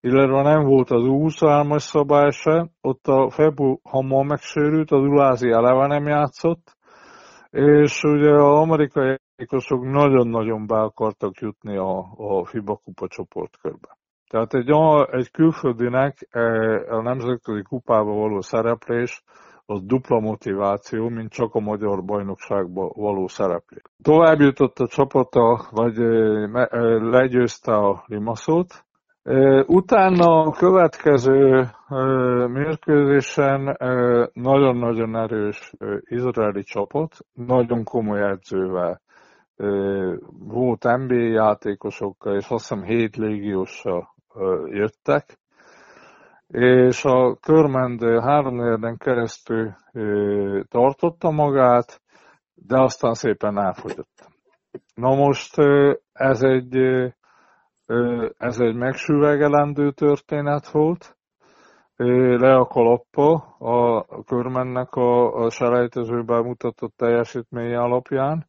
[0.07, 5.87] illetve nem volt az 23-as szabály se, ott a Febu hamar megsérült, az Ulázi eleve
[5.87, 6.77] nem játszott,
[7.51, 13.99] és ugye az amerikai játékosok nagyon-nagyon be akartak jutni a, a FIBA kupa csoportkörbe.
[14.31, 14.71] Tehát egy,
[15.11, 16.29] egy külföldinek
[16.89, 19.23] a nemzetközi kupába való szereplés
[19.67, 23.83] az dupla motiváció, mint csak a magyar bajnokságban való szereplés.
[24.03, 25.97] Tovább jutott a csapata, vagy
[27.01, 28.86] legyőzte a Limaszot,
[29.67, 31.69] Utána a következő
[32.47, 33.77] mérkőzésen
[34.33, 39.01] nagyon-nagyon erős izraeli csapat, nagyon komoly edzővel,
[40.39, 44.15] volt NBA játékosokkal, és azt hiszem 7 légióssal
[44.65, 45.39] jöttek,
[46.47, 49.75] és a Körmend három érden keresztül
[50.69, 52.01] tartotta magát,
[52.55, 54.29] de aztán szépen elfogyott.
[54.95, 55.55] Na most
[56.13, 56.77] ez egy
[58.39, 61.17] ez egy megsüvegelendő történet volt.
[61.97, 63.33] Le a kalappa.
[63.59, 68.47] A körmennek a, a selejtezőben mutatott teljesítmény alapján.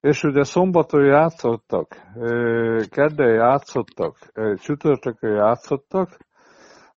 [0.00, 1.96] És ugye szombaton játszottak,
[2.90, 4.16] kedden játszottak,
[4.56, 6.16] csütörtökön játszottak,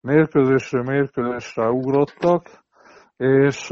[0.01, 2.49] mérkőzésről mérkőzésre ugrottak,
[3.17, 3.67] és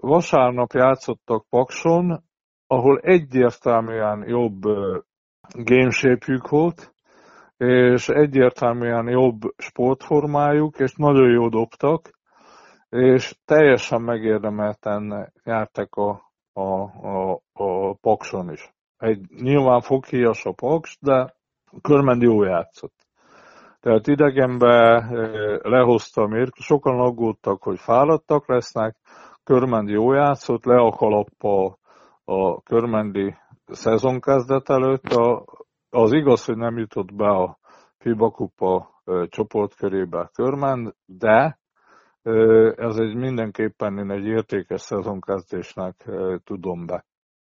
[0.00, 2.22] vasárnap játszottak Pakson,
[2.66, 4.62] ahol egyértelműen jobb
[5.52, 5.90] game
[6.48, 6.93] volt,
[7.56, 12.10] és egyértelműen jobb sportformájuk, és nagyon jó dobtak,
[12.88, 18.72] és teljesen megérdemelten jártak a, a, a, a Pakson is.
[18.96, 21.34] Egy nyilván foghíjas a Paks, de
[21.82, 23.06] Körmend jó játszott.
[23.80, 28.96] Tehát idegenbe eh, lehozta a mérk, sokan aggódtak, hogy fáradtak lesznek,
[29.44, 31.78] Körmend jó játszott, le a kalappa
[32.24, 33.34] a Körmendi
[33.66, 35.44] szezonkezdet előtt, a
[35.94, 37.58] az igaz, hogy nem jutott be a
[37.98, 41.58] FIBA kupa csoportkörébe körmen, de
[42.76, 46.10] ez egy mindenképpen én egy értékes szezonkezdésnek
[46.44, 47.04] tudom be.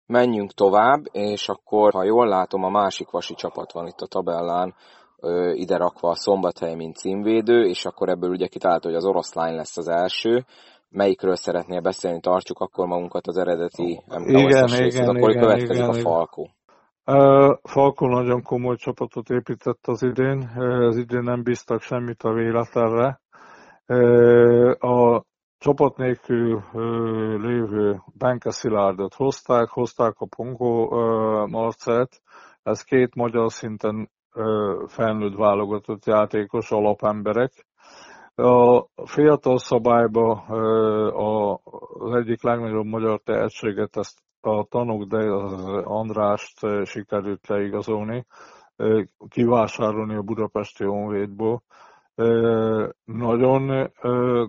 [0.07, 4.75] Menjünk tovább, és akkor, ha jól látom, a másik vasi csapat van itt a tabellán,
[5.53, 9.77] ide rakva a Szombathely, mint címvédő, és akkor ebből ugye kitalált, hogy az oroszlány lesz
[9.77, 10.45] az első.
[10.89, 15.89] Melyikről szeretnél beszélni, tartsuk akkor magunkat az eredeti MK igen, igen, akkor igen, következik igen,
[15.89, 16.51] a Falkó.
[17.63, 20.49] Falko nagyon komoly csapatot épített az idén,
[20.89, 23.21] az idén nem bíztak semmit a véletlenre.
[24.79, 25.25] A
[25.59, 26.63] csapat nélkül
[27.41, 30.89] lévő Benke Szilárdot hozták, hozták a Pongo
[31.47, 32.21] Marcet,
[32.63, 34.11] ez két magyar szinten
[34.87, 37.67] felnőtt válogatott játékos alapemberek.
[38.35, 40.33] A fiatal szabályba
[41.99, 48.27] az egyik legnagyobb magyar tehetséget ezt a tanúk, de az Andrást sikerült leigazolni,
[49.29, 51.63] kivásárolni a budapesti Honvédból.
[53.05, 53.91] Nagyon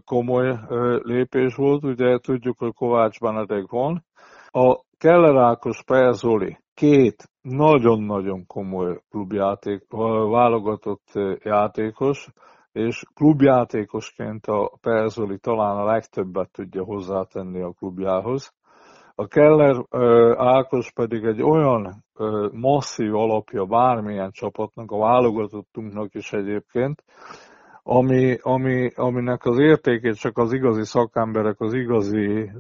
[0.06, 0.60] komoly
[1.02, 4.06] lépés volt, ugye tudjuk, hogy Kovács Benedek van.
[4.52, 9.86] A Keller Ákos Perzoli két nagyon-nagyon komoly klubjáték,
[10.30, 11.08] válogatott
[11.44, 12.28] játékos,
[12.72, 18.54] és klubjátékosként a Perzoli talán a legtöbbet tudja hozzátenni a klubjához.
[19.20, 19.86] A Keller
[20.38, 22.04] Ákos pedig egy olyan
[22.52, 27.04] masszív alapja bármilyen csapatnak, a válogatottunknak is egyébként,
[27.84, 32.52] ami, ami, aminek az értékét csak az igazi szakemberek, az igazi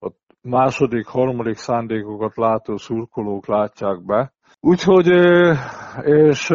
[0.00, 0.08] a
[0.42, 4.32] második, harmadik szándékokat látó szurkolók látják be.
[4.60, 5.06] Úgyhogy,
[6.02, 6.50] és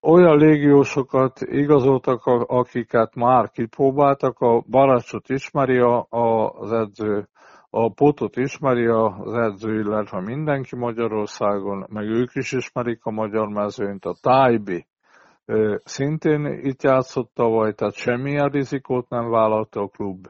[0.00, 5.78] olyan légiósokat igazoltak, akiket már kipróbáltak, a Baracsot ismeri
[6.08, 7.28] az edző,
[7.70, 14.04] a Potot ismeri az edző, illetve mindenki Magyarországon, meg ők is ismerik a magyar mezőnyt,
[14.04, 14.86] a Tájbi.
[15.84, 20.26] Szintén itt játszott tavaly, tehát semmilyen rizikót nem vállalta a klub,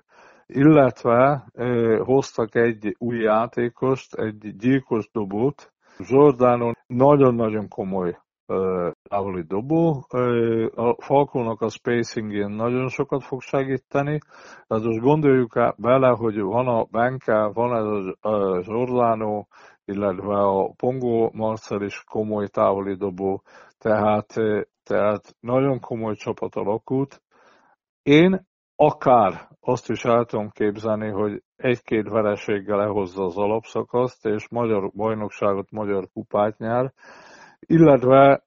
[0.47, 1.45] illetve
[2.05, 8.19] hoztak egy új játékost, egy gyilkos dobót, Jordánon nagyon-nagyon komoly
[9.03, 10.07] távoli dobó.
[10.75, 14.19] A Falkónak a spacing nagyon sokat fog segíteni.
[14.67, 19.49] Tehát most gondoljuk bele, hogy van a Benke, van ez a Zsorlánó,
[19.85, 23.43] illetve a Pongo Marcel is komoly távoli dobó,
[23.79, 24.27] tehát,
[24.83, 27.23] tehát nagyon komoly csapat alakult.
[28.03, 28.47] Én
[28.77, 35.71] akár azt is el tudom képzelni, hogy egy-két vereséggel lehozza az alapszakaszt, és magyar bajnokságot,
[35.71, 36.93] magyar kupát nyer,
[37.67, 38.43] illetve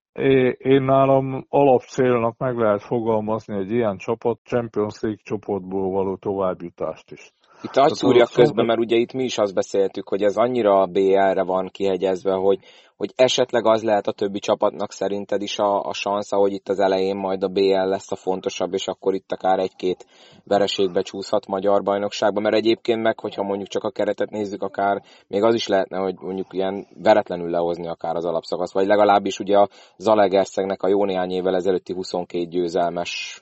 [0.58, 7.34] én nálam alapcélnak meg lehet fogalmazni egy ilyen csapat Champions League csoportból való továbbjutást is.
[7.64, 10.86] Itt a szúrjak közben, mert ugye itt mi is azt beszéltük, hogy ez annyira a
[10.86, 12.60] BL-re van kihegyezve, hogy,
[12.98, 16.80] hogy esetleg az lehet a többi csapatnak szerinted is a, a sansza, hogy itt az
[16.80, 20.06] elején majd a BL lesz a fontosabb, és akkor itt akár egy-két
[20.44, 25.44] vereségbe csúszhat magyar bajnokságba, mert egyébként meg, hogyha mondjuk csak a keretet nézzük, akár még
[25.44, 29.70] az is lehetne, hogy mondjuk ilyen veretlenül lehozni akár az alapszakasz, vagy legalábbis ugye a
[29.98, 33.42] Zalegerszegnek a jó néhány évvel ezelőtti 22 győzelmes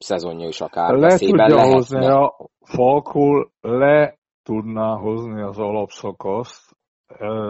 [0.00, 1.72] szezonja is akár le tudja lehetne.
[1.72, 6.76] hozni a Falkul le tudná hozni az alapszakaszt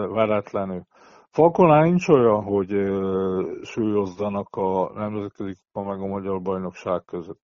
[0.09, 0.85] veretlenül.
[1.31, 2.69] Falkonál nincs olyan, hogy
[3.61, 7.39] súlyozzanak a nemzetközi kupa meg a magyar bajnokság között.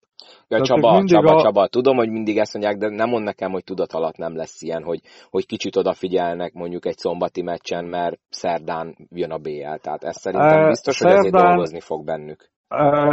[0.49, 1.43] Ja, Csaba, Csaba, a...
[1.43, 4.63] Csaba, tudom, hogy mindig ezt mondják, de nem mond nekem, hogy tudat alatt nem lesz
[4.63, 5.01] ilyen, hogy,
[5.31, 9.77] hogy kicsit odafigyelnek mondjuk egy szombati meccsen, mert szerdán jön a BL.
[9.81, 12.51] Tehát ez szerintem biztos, szerdán, hogy ezért dolgozni fog bennük.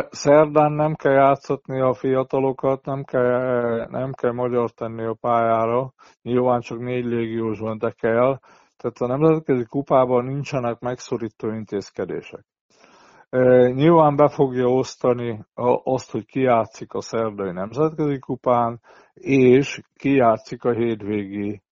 [0.09, 6.59] Szerdán nem kell játszatni a fiatalokat, nem kell, nem kell magyar tenni a pályára, nyilván
[6.59, 8.39] csak négy légiós van, de kell.
[8.77, 12.45] Tehát a nemzetközi kupában nincsenek megszorító intézkedések.
[13.73, 15.45] Nyilván be fogja osztani
[15.83, 18.81] azt, hogy ki játszik a szerdai nemzetközi kupán,
[19.13, 21.62] és ki játszik a hétvégi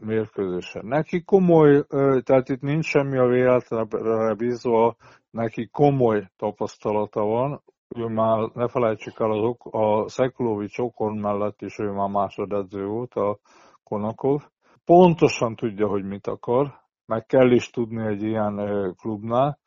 [0.00, 0.86] mérkőzésen.
[0.86, 1.84] Neki komoly,
[2.22, 4.96] tehát itt nincs semmi a véletlenre bízva,
[5.30, 7.62] neki komoly tapasztalata van,
[7.96, 13.14] ő már, ne felejtsük el, az, a Szekulovics Okon mellett is ő már másodedző volt,
[13.14, 13.38] a
[13.84, 14.42] Konakov.
[14.84, 16.74] Pontosan tudja, hogy mit akar,
[17.06, 19.58] meg kell is tudni egy ilyen klubnál,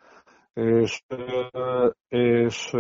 [0.54, 1.04] és,
[2.08, 2.76] és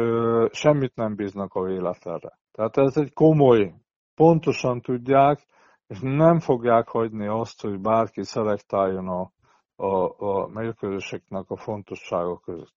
[0.52, 2.40] semmit nem bíznak a véletlenre.
[2.52, 3.74] Tehát ez egy komoly,
[4.16, 5.46] pontosan tudják,
[5.88, 9.32] és nem fogják hagyni azt, hogy bárki szelektáljon a,
[9.76, 12.76] a, a mérkőzéseknek a fontossága között.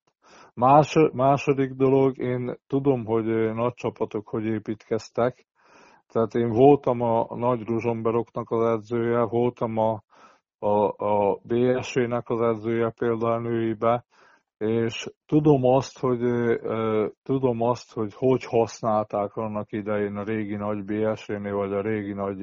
[0.54, 5.46] Más, második dolog, én tudom, hogy nagy csapatok hogy építkeztek,
[6.06, 10.02] tehát én voltam a nagy Ruzsomberoknak az edzője, voltam a,
[10.58, 14.04] a, a BSV-nek az edzője például nőibe,
[14.58, 16.20] és tudom azt, hogy
[17.22, 22.40] tudom azt, hogy hogy használták annak idején a régi nagy BSV-nél, vagy a régi nagy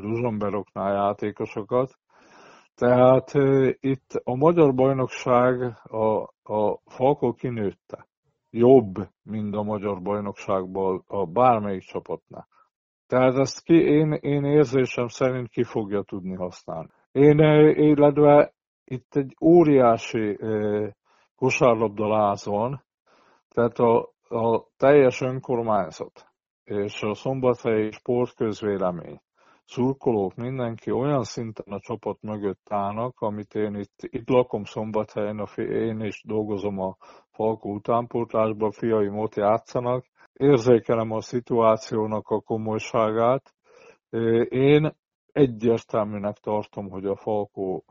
[0.00, 1.98] Ruzsomberoknál játékosokat.
[2.74, 3.32] Tehát
[3.80, 6.20] itt a magyar bajnokság a,
[6.54, 8.08] a Falkó kinőtte.
[8.50, 12.48] Jobb, mint a magyar bajnokságból a bármelyik csapatnál.
[13.06, 16.88] Tehát ezt ki, én, én érzésem szerint ki fogja tudni használni.
[17.12, 17.38] Én,
[17.76, 18.52] illetve
[18.84, 20.38] itt egy óriási
[21.36, 22.84] kosárlabda láz van,
[23.48, 26.30] tehát a, a teljes önkormányzat
[26.64, 29.20] és a szombathelyi sportközvélemény
[29.70, 35.46] szurkolók, mindenki olyan szinten a csapat mögött állnak, amit én itt, itt lakom Szombathelyen, a
[35.46, 36.96] fi, én is dolgozom a
[37.30, 43.54] Falkó utánpótlásban, fiaim ott játszanak, érzékelem a szituációnak a komolyságát.
[44.48, 44.92] Én
[45.32, 47.84] egyértelműnek tartom, hogy a Falkó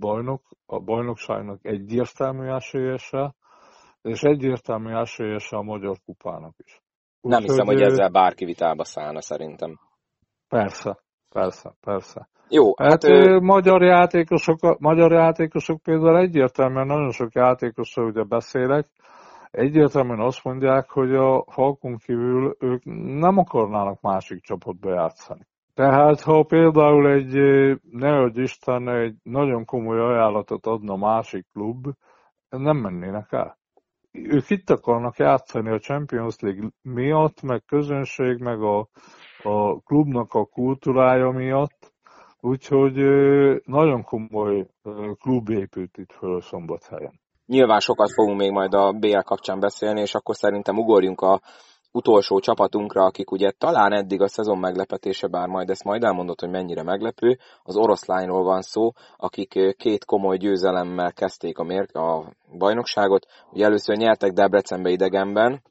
[0.00, 3.34] bajnok, a bajnokságnak egyértelmű esélyese,
[4.02, 6.82] és egyértelmű esélyese a Magyar Kupának is.
[7.20, 9.78] Nem hiszem, hogy, hogy ezzel bárki vitába szállna szerintem.
[10.54, 10.98] Persze,
[11.28, 12.28] persze, persze.
[12.48, 13.40] Jó, hát, hát ő...
[13.40, 18.88] magyar, játékosok, magyar játékosok például egyértelműen, nagyon sok játékosról ugye beszélek,
[19.50, 22.84] egyértelműen azt mondják, hogy a Falkon kívül ők
[23.20, 25.46] nem akarnának másik csapatba játszani.
[25.74, 27.34] Tehát ha például egy,
[27.90, 31.86] nehogy Isten, egy nagyon komoly ajánlatot adna másik klub,
[32.48, 33.58] nem mennének el.
[34.22, 38.88] Ők itt akarnak játszani a Champions League miatt, meg közönség, meg a
[39.44, 41.92] a klubnak a kultúrája miatt,
[42.40, 42.94] úgyhogy
[43.64, 44.66] nagyon komoly
[45.20, 47.20] klub épült itt föl a Szombathelyen.
[47.46, 51.40] Nyilván sokat fogunk még majd a BL kapcsán beszélni, és akkor szerintem ugorjunk a
[51.94, 56.50] utolsó csapatunkra, akik ugye talán eddig a szezon meglepetése, bár majd ezt majd elmondott, hogy
[56.50, 63.26] mennyire meglepő, az oroszlányról van szó, akik két komoly győzelemmel kezdték a, mér- a bajnokságot.
[63.52, 65.62] Ugye először nyertek Debrecenbe idegenben,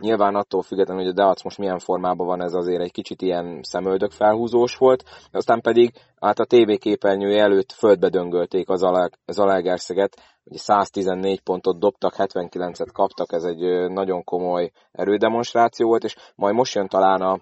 [0.00, 3.60] nyilván attól függetlenül, hogy a Deac most milyen formában van, ez azért egy kicsit ilyen
[3.62, 8.86] szemöldök felhúzós volt, aztán pedig hát a TV képernyője előtt földbe döngölték az
[9.26, 16.54] Zalaegerszeget, ugye 114 pontot dobtak, 79-et kaptak, ez egy nagyon komoly erődemonstráció volt, és majd
[16.54, 17.40] most jön talán a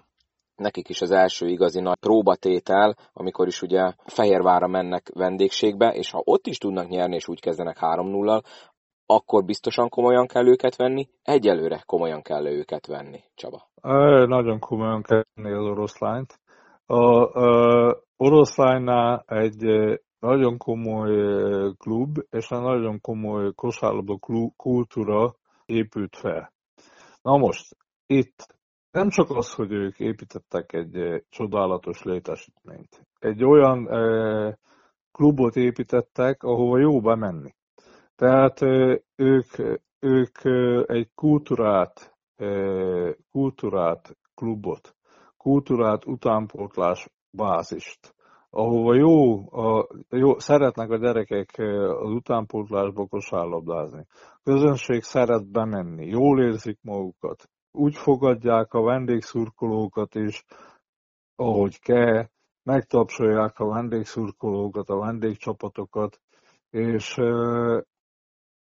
[0.55, 6.21] nekik is az első igazi nagy próbatétel, amikor is ugye Fehérvára mennek vendégségbe, és ha
[6.23, 8.43] ott is tudnak nyerni, és úgy kezdenek 3-0-al,
[9.05, 13.69] akkor biztosan komolyan kell őket venni, egyelőre komolyan kell őket venni, Csaba.
[13.83, 16.39] É, nagyon komolyan kell venni az oroszlányt.
[16.85, 19.63] A, a oroszlánynál egy
[20.19, 21.11] nagyon komoly
[21.77, 24.17] klub, és egy nagyon komoly kosárlabda
[24.55, 26.53] kultúra épült fel.
[27.21, 27.75] Na most,
[28.05, 28.55] itt
[28.91, 33.07] nem csak az, hogy ők építettek egy csodálatos létesítményt.
[33.19, 33.87] Egy olyan
[35.11, 37.55] klubot építettek, ahova jó bemenni.
[38.21, 38.61] Tehát
[39.15, 39.47] ők,
[39.99, 40.37] ők
[40.89, 42.17] egy kultúrát,
[43.31, 44.95] kultúrát, klubot,
[45.37, 48.15] kultúrát utánpótlás bázist,
[48.49, 51.57] ahova jó, a, jó, szeretnek a gyerekek
[52.01, 54.05] az utánpótlásba kosárlabdázni.
[54.11, 60.45] A közönség szeret bemenni, jól érzik magukat, úgy fogadják a vendégszurkolókat is,
[61.35, 62.25] ahogy kell,
[62.63, 66.19] megtapsolják a vendégszurkolókat, a vendégcsapatokat,
[66.69, 67.19] és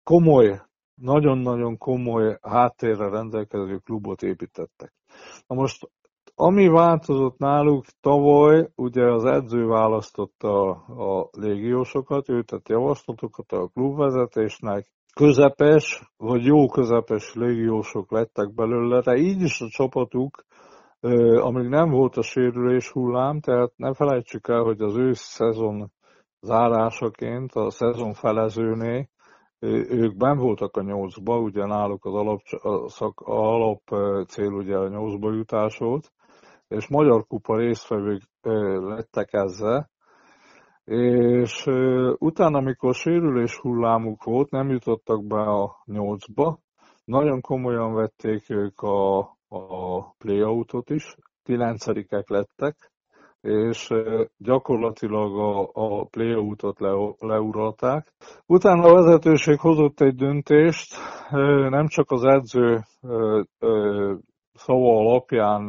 [0.05, 0.61] komoly,
[0.95, 4.93] nagyon-nagyon komoly háttérre rendelkező klubot építettek.
[5.47, 5.89] Na most,
[6.35, 14.87] ami változott náluk tavaly, ugye az edző választotta a légiósokat, ő tett javaslatokat a klubvezetésnek,
[15.15, 20.45] közepes, vagy jó közepes légiósok lettek belőle, de így is a csapatuk,
[21.41, 25.91] amíg nem volt a sérülés hullám, tehát ne felejtsük el, hogy az ősz szezon
[26.41, 29.09] zárásaként, a szezon felezőné,
[29.89, 32.39] ők ben voltak a nyolcba, ugye náluk az alap,
[32.87, 33.81] szak, alap
[34.27, 36.11] cél ugye a nyolcba jutás volt,
[36.67, 38.21] és Magyar Kupa résztvevők
[38.81, 39.89] lettek ezzel,
[40.85, 41.65] és
[42.17, 46.59] utána, amikor sérülés hullámuk volt, nem jutottak be a nyolcba,
[47.05, 52.91] nagyon komolyan vették ők a, a playoutot is, kilencedikek lettek,
[53.45, 53.93] és
[54.37, 58.13] gyakorlatilag a, a playoutot le, leuralták.
[58.45, 60.95] Utána a vezetőség hozott egy döntést,
[61.69, 62.81] nem csak az edző
[64.53, 65.65] szava alapján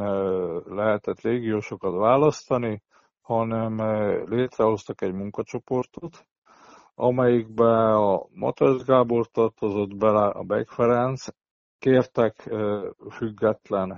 [0.65, 2.81] lehetett légiósokat választani,
[3.21, 6.25] hanem eh, létrehoztak egy munkacsoportot,
[6.95, 11.25] amelyikbe a Mateusz Gábor tartozott bele, a Beck Ferenc,
[11.79, 12.49] kértek
[13.09, 13.91] független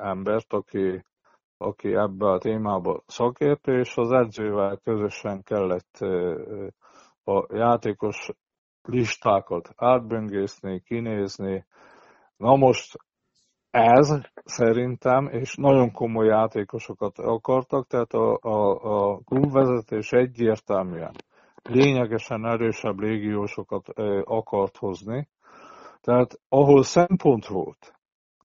[0.00, 1.04] embert, aki,
[1.62, 5.98] aki ebbe a témába szakértő, és az edzővel közösen kellett
[7.24, 8.30] a játékos
[8.82, 11.66] listákat átböngészni, kinézni.
[12.36, 12.96] Na most
[13.70, 21.14] ez szerintem, és nagyon komoly játékosokat akartak, tehát a, a, a klubvezetés egyértelműen
[21.62, 23.88] lényegesen erősebb légiósokat
[24.24, 25.28] akart hozni,
[26.00, 27.94] tehát ahol szempont volt,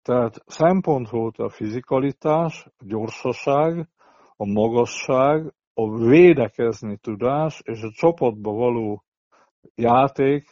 [0.08, 3.90] tehát szempont volt a fizikalitás, a gyorsaság,
[4.36, 9.04] a magasság, a védekezni tudás és a csapatba való
[9.76, 10.50] játék,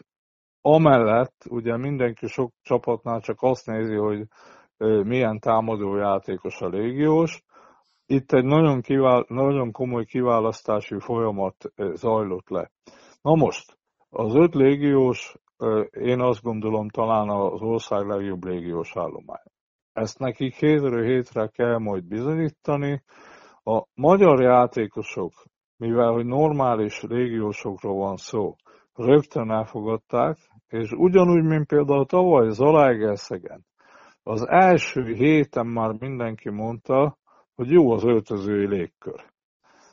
[0.62, 4.28] amellett ugye mindenki sok csapatnál csak azt nézi, hogy
[5.04, 7.44] milyen támadó játékos a légiós.
[8.06, 11.56] Itt egy nagyon, kivál, nagyon komoly kiválasztási folyamat
[11.94, 12.72] zajlott le.
[13.22, 13.78] Na most,
[14.10, 15.36] az öt légiós,
[15.92, 19.44] én azt gondolom talán az ország legjobb légiós állomány.
[19.94, 23.04] Ezt nekik hétről hétre kell majd bizonyítani.
[23.64, 25.34] A magyar játékosok,
[25.78, 28.56] mivel hogy normális légiósokról van szó,
[28.94, 30.38] rögtön elfogadták,
[30.68, 33.66] és ugyanúgy, mint például tavaly Zalaegerszegen,
[34.24, 37.18] az első héten már mindenki mondta,
[37.56, 39.24] hogy jó az öltözői légkör.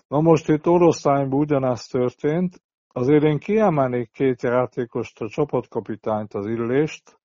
[0.08, 2.62] Na most itt Oroszlányban ugyanezt történt,
[2.92, 7.20] azért én kiemelnék két játékost, a csapatkapitányt, az Illést,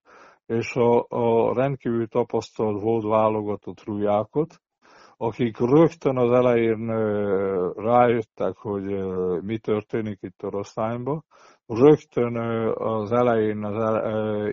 [0.45, 4.61] és a, a rendkívül tapasztalt volt válogatott Rujákot,
[5.17, 6.87] akik rögtön az elején
[7.75, 8.83] rájöttek, hogy
[9.41, 11.25] mi történik itt Oroszlányban.
[11.65, 12.37] Rögtön
[12.73, 14.03] az elején az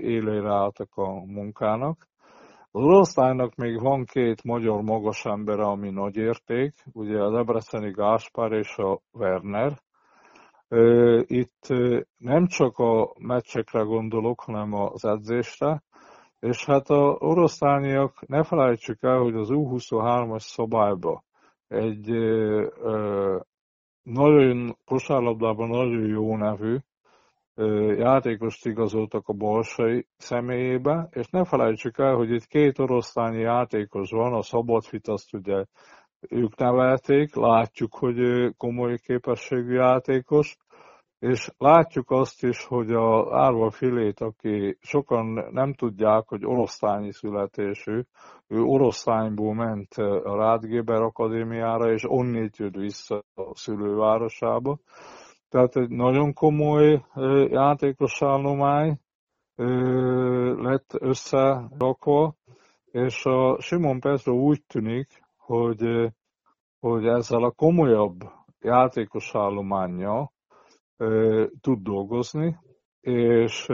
[0.00, 2.08] élére álltak a munkának,
[2.76, 8.52] az oroszlánynak még van két magyar magas ember, ami nagy érték, ugye a Debreceni Gáspár
[8.52, 9.82] és a Werner.
[11.26, 11.66] Itt
[12.16, 15.82] nem csak a meccsekre gondolok, hanem az edzésre,
[16.40, 21.24] és hát a oroszlányiak, ne felejtsük el, hogy az U23-as szabályba
[21.68, 22.08] egy
[24.02, 26.76] nagyon kosárlabdában nagyon jó nevű,
[27.96, 34.32] játékost igazoltak a Balsai személyébe, és ne felejtsük el, hogy itt két oroszlányi játékos van,
[34.32, 35.64] a Szabadfit azt ugye
[36.28, 38.16] ők nevelték, látjuk, hogy
[38.56, 40.56] komoly képességű játékos,
[41.18, 48.00] és látjuk azt is, hogy a Árva Filét, aki sokan nem tudják, hogy oroszlányi születésű,
[48.46, 54.78] ő oroszlányból ment a Rádgéber Akadémiára, és onnét jött vissza a szülővárosába,
[55.48, 57.04] tehát egy nagyon komoly
[57.50, 58.98] játékos állomány
[60.56, 62.34] lett összerakva,
[62.84, 66.12] és a Simon Petro úgy tűnik, hogy,
[66.80, 68.16] hogy ezzel a komolyabb
[68.60, 70.32] játékos állománya
[71.60, 72.56] tud dolgozni,
[73.00, 73.66] és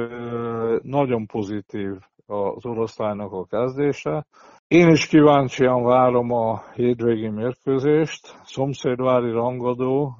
[0.83, 1.93] nagyon pozitív
[2.27, 4.27] az oroszlánynak a kezdése.
[4.69, 8.39] Én is kíváncsian várom a hétvégi mérkőzést.
[8.45, 10.17] Szomszédvári rangadó,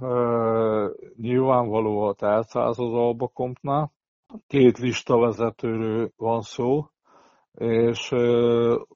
[1.17, 3.93] nyilvánvaló a teltház az Albakompnál.
[4.47, 6.85] Két listavezetőről van szó,
[7.55, 8.11] és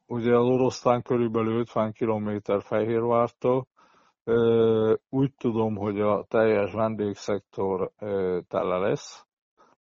[0.07, 3.67] ugye az oroszlán körülbelül 50 km Fehérvártól.
[5.09, 7.91] Úgy tudom, hogy a teljes vendégszektor
[8.49, 9.27] tele lesz,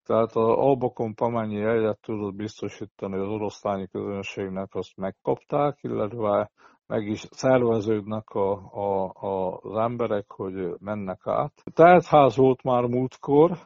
[0.09, 6.51] tehát az Albakon amennyi egyet tudott biztosítani az oroszlányi közönségnek, azt megkapták, illetve
[6.87, 11.53] meg is szerveződnek a, a, a, az emberek, hogy mennek át.
[11.73, 13.57] Teltház volt már múltkor,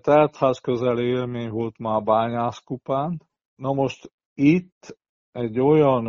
[0.00, 3.22] teltház közeli élmény volt már bányászkupán.
[3.54, 4.98] Na most itt
[5.32, 6.06] egy olyan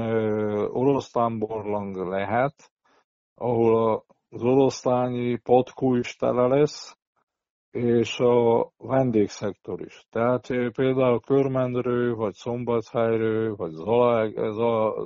[0.68, 2.72] oroszlán borlang lehet,
[3.43, 6.97] ahol az oroszlányi patkó is tele lesz,
[7.71, 10.05] és a vendégszektor is.
[10.09, 13.71] Tehát például Körmendről, vagy Szombathelyről, vagy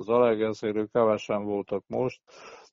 [0.02, 2.22] Zalaegerszéről kevesen voltak most,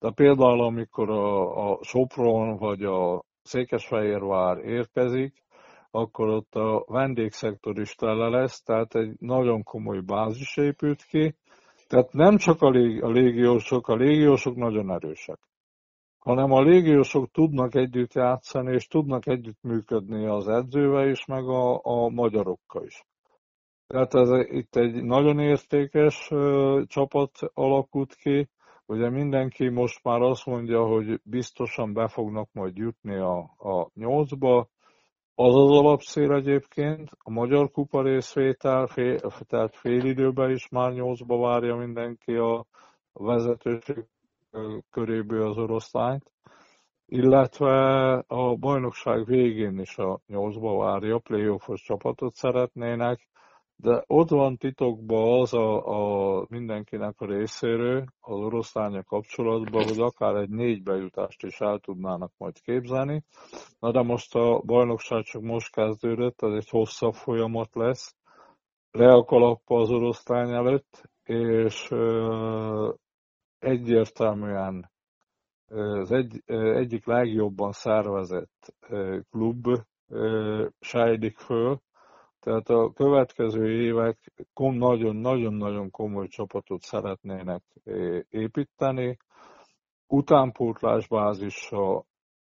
[0.00, 5.42] de például amikor a, a Sopron vagy a Székesfehérvár érkezik,
[5.90, 11.34] akkor ott a vendégszektor is tele lesz, tehát egy nagyon komoly bázis épült ki.
[11.88, 15.38] Tehát nem csak a, lég, a légiósok, a légiósok nagyon erősek
[16.24, 21.80] hanem a légiósok tudnak együtt játszani, és tudnak együtt működni az edzővel is, meg a,
[21.82, 23.04] a magyarokkal is.
[23.86, 28.48] Tehát ez itt egy nagyon értékes uh, csapat alakult ki.
[28.86, 34.68] Ugye mindenki most már azt mondja, hogy biztosan be fognak majd jutni a, a nyolcba.
[35.34, 39.18] Az az alapszél egyébként, a Magyar Kupa részvétel, fél,
[39.48, 42.66] tehát fél időben is már nyolcba várja mindenki a
[43.12, 44.04] vezetőség
[44.90, 46.32] köréből az oroszlányt,
[47.06, 53.28] illetve a bajnokság végén is a nyolcba várja, playoffos csapatot szeretnének,
[53.76, 55.86] de ott van titokban az a,
[56.38, 62.32] a mindenkinek a részéről az oroszlánya kapcsolatban, hogy akár egy négy bejutást is el tudnának
[62.36, 63.22] majd képzelni.
[63.78, 68.14] Na de most a bajnokság csak most kezdődött, ez egy hosszabb folyamat lesz.
[68.90, 71.88] Leakalappa az oroszlány előtt, és
[73.64, 74.92] egyértelműen
[75.66, 78.74] az egy, egyik legjobban szervezett
[79.30, 79.66] klub
[80.80, 81.80] sejlik föl,
[82.40, 87.62] tehát a következő évek nagyon-nagyon-nagyon komoly csapatot szeretnének
[88.28, 89.16] építeni,
[90.06, 92.06] utánpótlásbázissal,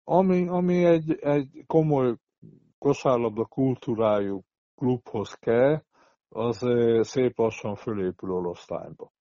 [0.03, 2.15] ami, ami egy, egy komoly
[2.77, 4.41] kosárlabda kultúrájú
[4.75, 5.83] klubhoz kell,
[6.29, 6.65] az
[7.01, 9.11] szép lassan fölépül oroszlányba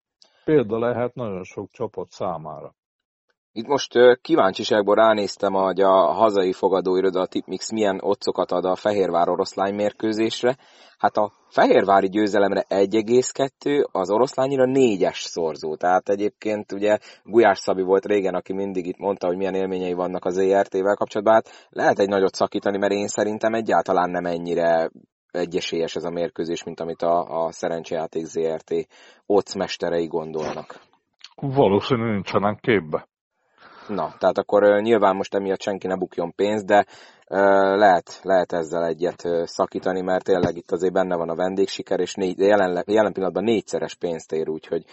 [0.49, 2.75] példa lehet nagyon sok csapat számára.
[3.53, 9.29] Itt most kíváncsiságból ránéztem, hogy a hazai fogadóiroda, a Tipmix milyen otcokat ad a Fehérvár
[9.29, 10.57] oroszlány mérkőzésre.
[10.99, 15.77] Hát a Fehérvári győzelemre 1,2, az oroszlányira 4-es szorzó.
[15.77, 20.25] Tehát egyébként ugye Gulyás Szabi volt régen, aki mindig itt mondta, hogy milyen élményei vannak
[20.25, 21.35] az ERT-vel kapcsolatban.
[21.35, 24.91] Hát lehet egy nagyot szakítani, mert én szerintem egyáltalán nem ennyire
[25.39, 28.75] egyesélyes ez a mérkőzés, mint amit a, a szerencsejáték ZRT
[29.55, 30.81] mesterei gondolnak.
[31.35, 33.07] Valószínűleg nincsenek képbe.
[33.89, 36.87] Na, tehát akkor nyilván most emiatt senki ne bukjon pénzt, de
[37.31, 42.39] lehet, lehet ezzel egyet szakítani, mert tényleg itt azért benne van a vendégsiker, és négy,
[42.39, 44.85] jelen, jelen pillanatban négyszeres pénzt ér, úgyhogy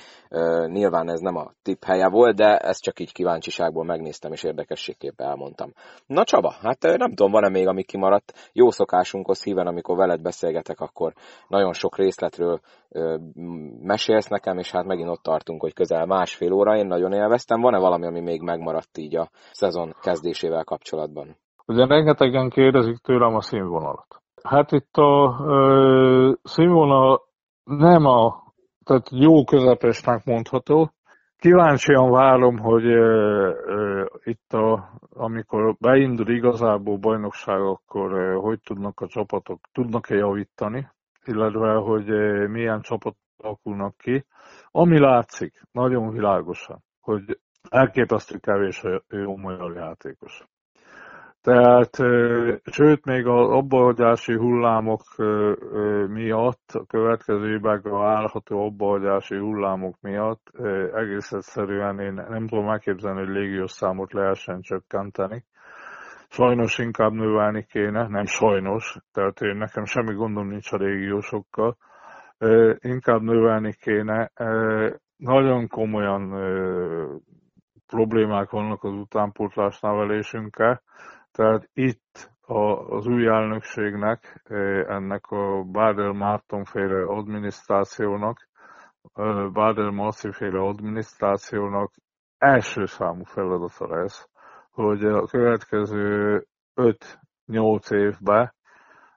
[0.65, 5.27] nyilván ez nem a tip helye volt, de ezt csak így kíváncsiságból megnéztem, és érdekességképpen
[5.27, 5.73] elmondtam.
[6.05, 8.49] Na Csaba, hát nem tudom, van-e még, ami kimaradt.
[8.53, 11.13] Jó szokásunkhoz híven, amikor veled beszélgetek, akkor
[11.47, 12.59] nagyon sok részletről
[13.81, 17.61] mesélsz nekem, és hát megint ott tartunk, hogy közel másfél óra, én nagyon élveztem.
[17.61, 21.37] Van-e valami, ami még megmaradt így a szezon kezdésével kapcsolatban?
[21.67, 24.21] Ugye rengetegen kérdezik tőlem a színvonalat.
[24.43, 27.21] Hát itt a ö, színvonal
[27.63, 28.43] nem a,
[28.83, 30.91] tehát jó közepesnek mondható.
[31.37, 38.99] Kíváncsian várom, hogy ö, ö, itt a, amikor beindul igazából bajnokság, akkor ö, hogy tudnak
[38.99, 40.89] a csapatok, tudnak-e javítani,
[41.25, 44.25] illetve hogy ö, milyen csapatok alakulnak ki.
[44.71, 47.39] Ami látszik, nagyon világosan, hogy
[47.69, 50.43] elképesztő kevés a jó magyar játékos.
[51.45, 51.95] Tehát,
[52.63, 55.01] sőt, még az abbahagyási hullámok
[56.07, 60.51] miatt, a következő években állható abbahagyási hullámok miatt
[60.93, 65.43] egész egyszerűen én nem tudom megképzelni, hogy légiós számot lehessen csökkenteni.
[66.29, 71.77] Sajnos inkább növelni kéne, nem sajnos, tehát én nekem semmi gondom nincs a régiósokkal,
[72.79, 74.31] inkább növelni kéne.
[75.17, 76.29] Nagyon komolyan
[77.87, 80.81] problémák vannak az utánpótlás nevelésünkkel,
[81.35, 82.31] tehát itt
[82.87, 84.41] az új elnökségnek,
[84.87, 88.47] ennek a Bádel Márton féle adminisztrációnak
[89.53, 91.93] Bader Marci féle adminisztrációnak
[92.37, 94.29] első számú feladata lesz,
[94.71, 96.45] hogy a következő
[97.47, 98.53] 5-8 évben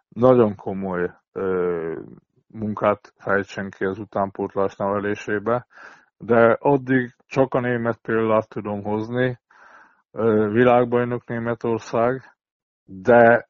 [0.09, 1.11] nagyon komoly
[2.47, 5.67] munkát fejtsen ki az utánpótlás nevelésébe,
[6.17, 9.39] de addig csak a német példát tudom hozni,
[10.53, 12.37] világbajnok Németország,
[12.85, 13.49] de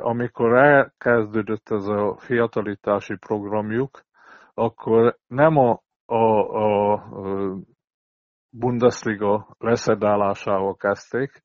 [0.00, 4.02] amikor elkezdődött ez a fiatalítási programjuk,
[4.54, 7.04] akkor nem a, a, a
[8.50, 11.42] Bundesliga leszedálásával kezdték,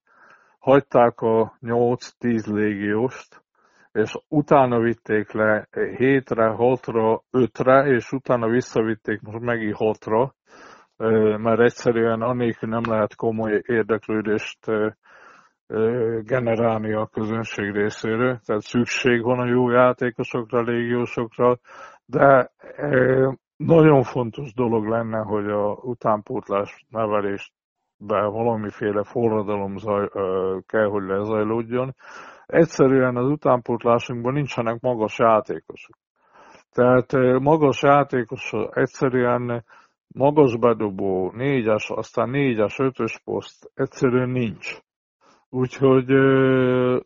[0.59, 3.43] hagyták a 8-10 légióst,
[3.91, 10.31] és utána vitték le 7-re, 6-ra, 5-re, és utána visszavitték most megint 6-ra,
[11.37, 14.59] mert egyszerűen annélkül nem lehet komoly érdeklődést
[16.21, 21.57] generálni a közönség részéről, tehát szükség van a jó játékosokra, légiósokra,
[22.05, 22.51] de
[23.55, 30.09] nagyon fontos dolog lenne, hogy a utánpótlás nevelésben valamiféle forradalom zaj,
[30.65, 31.95] kell, hogy lezajlódjon.
[32.45, 35.95] Egyszerűen az utánpótlásunkban nincsenek magas játékosok.
[36.71, 39.63] Tehát magas játékos egyszerűen
[40.13, 44.77] magas bedobó, négyes, aztán négyes, ötös poszt egyszerűen nincs.
[45.49, 46.11] Úgyhogy,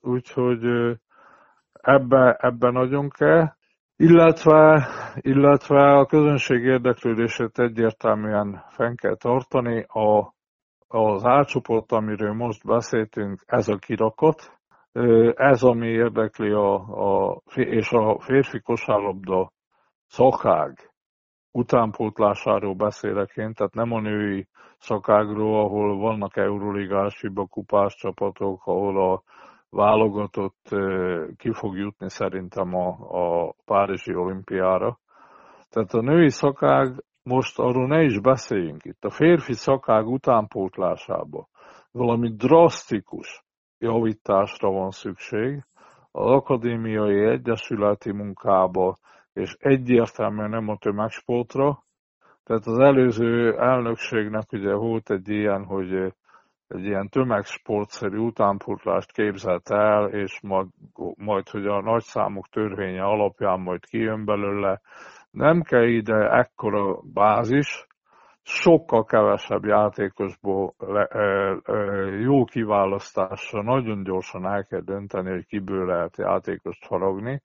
[0.02, 0.66] úgyhogy
[1.72, 3.56] ebbe, ebbe nagyon kell.
[3.96, 9.86] Illetve, illetve a közönség érdeklődését egyértelműen fenn kell tartani.
[9.88, 10.34] A,
[10.88, 14.52] az átcsoport, amiről most beszéltünk, ez a kirakot,
[15.36, 19.52] ez, ami érdekli a, a, és a férfi kosárlabda
[20.08, 20.92] szakág
[21.52, 24.48] utánpótlásáról beszélek én, tehát nem a női
[24.78, 29.24] szakágról, ahol vannak Euroligás, kupás csapatok, ahol a
[29.69, 30.76] válogatott
[31.38, 34.99] ki fog jutni szerintem a, a Párizsi olimpiára.
[35.69, 41.48] Tehát a női szakág, most arról ne is beszéljünk itt, a férfi szakág utánpótlásába
[41.91, 43.45] valami drasztikus
[43.78, 45.65] javításra van szükség,
[46.11, 48.98] az akadémiai egyesületi munkába,
[49.38, 51.84] és egyértelműen nem a tömegsportra.
[52.44, 56.14] Tehát az előző elnökségnek ugye volt egy ilyen, hogy
[56.68, 60.68] egy ilyen tömegsportszerű utánpótlást képzelt el, és majd,
[61.16, 64.82] majd, hogy a nagyszámok törvénye alapján majd kijön belőle.
[65.32, 67.88] Nem kell ide ekkora bázis,
[68.42, 71.76] sokkal kevesebb játékosból le, e, e,
[72.20, 77.42] jó kiválasztásra nagyon gyorsan el kell dönteni, hogy kiből lehet játékost faragni.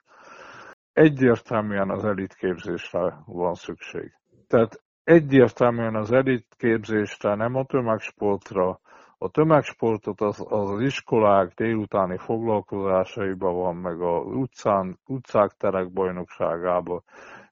[0.92, 4.12] Egyértelműen az elitképzésre van szükség.
[4.46, 8.80] Tehát egyértelműen az elitképzésre, nem a tömegsportra,
[9.18, 17.02] a tömegsportot az, az, az iskolák délutáni foglalkozásaiban van, meg a utcán, utcák terek bajnokságában.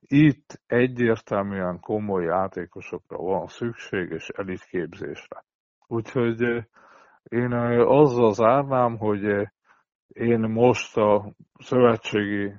[0.00, 5.44] Itt egyértelműen komoly játékosokra van szükség, és elitképzésre.
[5.86, 6.64] Úgyhogy eh,
[7.22, 9.48] én eh, azzal zárnám, hogy eh,
[10.08, 12.52] én most a szövetségi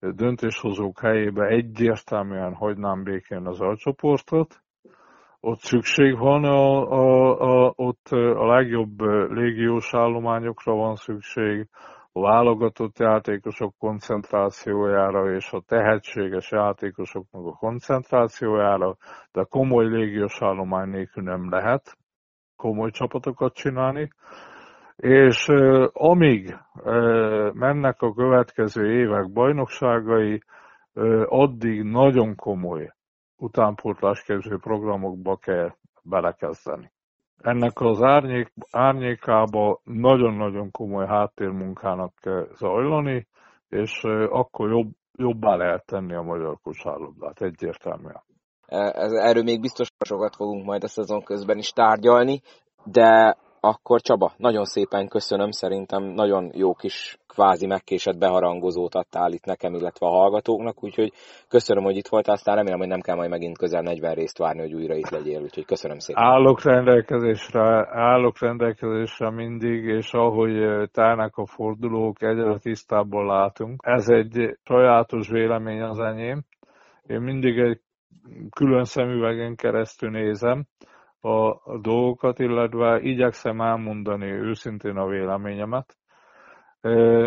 [0.00, 4.60] döntéshozók helyébe egyértelműen hagynám békén az alcsoportot,
[5.40, 9.00] ott szükség van, a, a, a, ott a legjobb
[9.30, 11.68] légiós állományokra van szükség,
[12.12, 18.96] a válogatott játékosok koncentrációjára és a tehetséges játékosoknak a koncentrációjára,
[19.32, 21.96] de komoly légiós állomány nélkül nem lehet
[22.56, 24.10] komoly csapatokat csinálni.
[24.96, 25.48] És
[25.92, 26.56] amíg
[27.52, 30.42] mennek a következő évek bajnokságai,
[31.24, 32.92] addig nagyon komoly
[33.36, 36.90] utánpótlásképző programokba kell belekezdeni.
[37.42, 43.26] Ennek az árnyék, árnyékába nagyon-nagyon komoly háttérmunkának kell zajlani,
[43.68, 48.22] és akkor jobb, jobbá lehet tenni a magyar kosárlabdát, egyértelműen.
[48.66, 48.92] E,
[49.28, 52.40] erről még biztos sokat fogunk majd a szezon közben is tárgyalni,
[52.84, 53.36] de
[53.66, 59.74] akkor Csaba, nagyon szépen köszönöm, szerintem nagyon jó kis kvázi megkésett beharangozót adtál itt nekem,
[59.74, 61.12] illetve a hallgatóknak, úgyhogy
[61.48, 64.60] köszönöm, hogy itt voltál, aztán remélem, hogy nem kell majd megint közel 40 részt várni,
[64.60, 66.22] hogy újra itt legyél, úgyhogy köszönöm szépen.
[66.22, 73.80] Állok rendelkezésre, állok rendelkezésre mindig, és ahogy tárnak a fordulók, egyre tisztábban látunk.
[73.84, 76.42] Ez egy sajátos vélemény az enyém.
[77.06, 77.80] Én mindig egy
[78.50, 80.64] külön szemüvegen keresztül nézem,
[81.26, 85.96] a dolgokat, illetve igyekszem elmondani őszintén a véleményemet.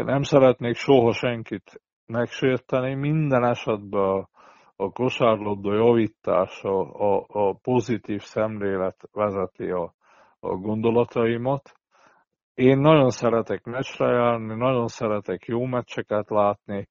[0.06, 4.28] Nem szeretnék soha senkit megsérteni, minden esetben
[4.76, 9.94] a, kosárlabda javítása, a, a pozitív szemlélet vezeti a,
[10.40, 11.72] a gondolataimat.
[12.54, 16.88] Én nagyon szeretek meccsre járni, nagyon szeretek jó meccseket látni.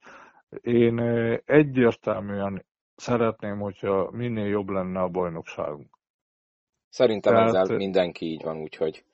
[0.60, 0.98] Én
[1.44, 2.64] egyértelműen
[2.94, 5.97] szeretném, hogyha minél jobb lenne a bajnokságunk.
[6.88, 9.04] Szerintem tehát, ezzel mindenki így van, úgyhogy...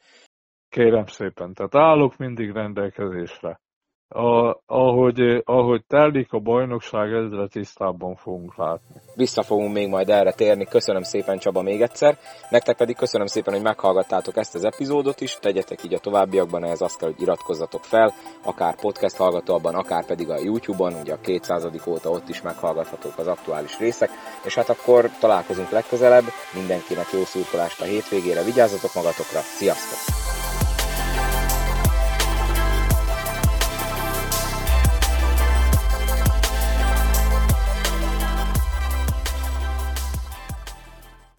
[0.69, 3.61] Kérem szépen, tehát állok mindig rendelkezésre
[4.09, 9.01] a, ahogy, ahogy telik a bajnokság, ezre tisztábban fogunk látni.
[9.15, 10.65] Vissza fogunk még majd erre térni.
[10.65, 12.19] Köszönöm szépen Csaba még egyszer.
[12.51, 15.39] Nektek pedig köszönöm szépen, hogy meghallgattátok ezt az epizódot is.
[15.41, 18.13] Tegyetek így a továbbiakban, ehhez azt kell, hogy iratkozzatok fel,
[18.45, 21.67] akár podcast hallgatóban, akár pedig a YouTube-on, ugye a 200.
[21.87, 24.11] óta ott is meghallgathatók az aktuális részek.
[24.45, 26.25] És hát akkor találkozunk legközelebb.
[26.55, 30.54] Mindenkinek jó szurkolást a hétvégére, vigyázzatok magatokra, sziasztok!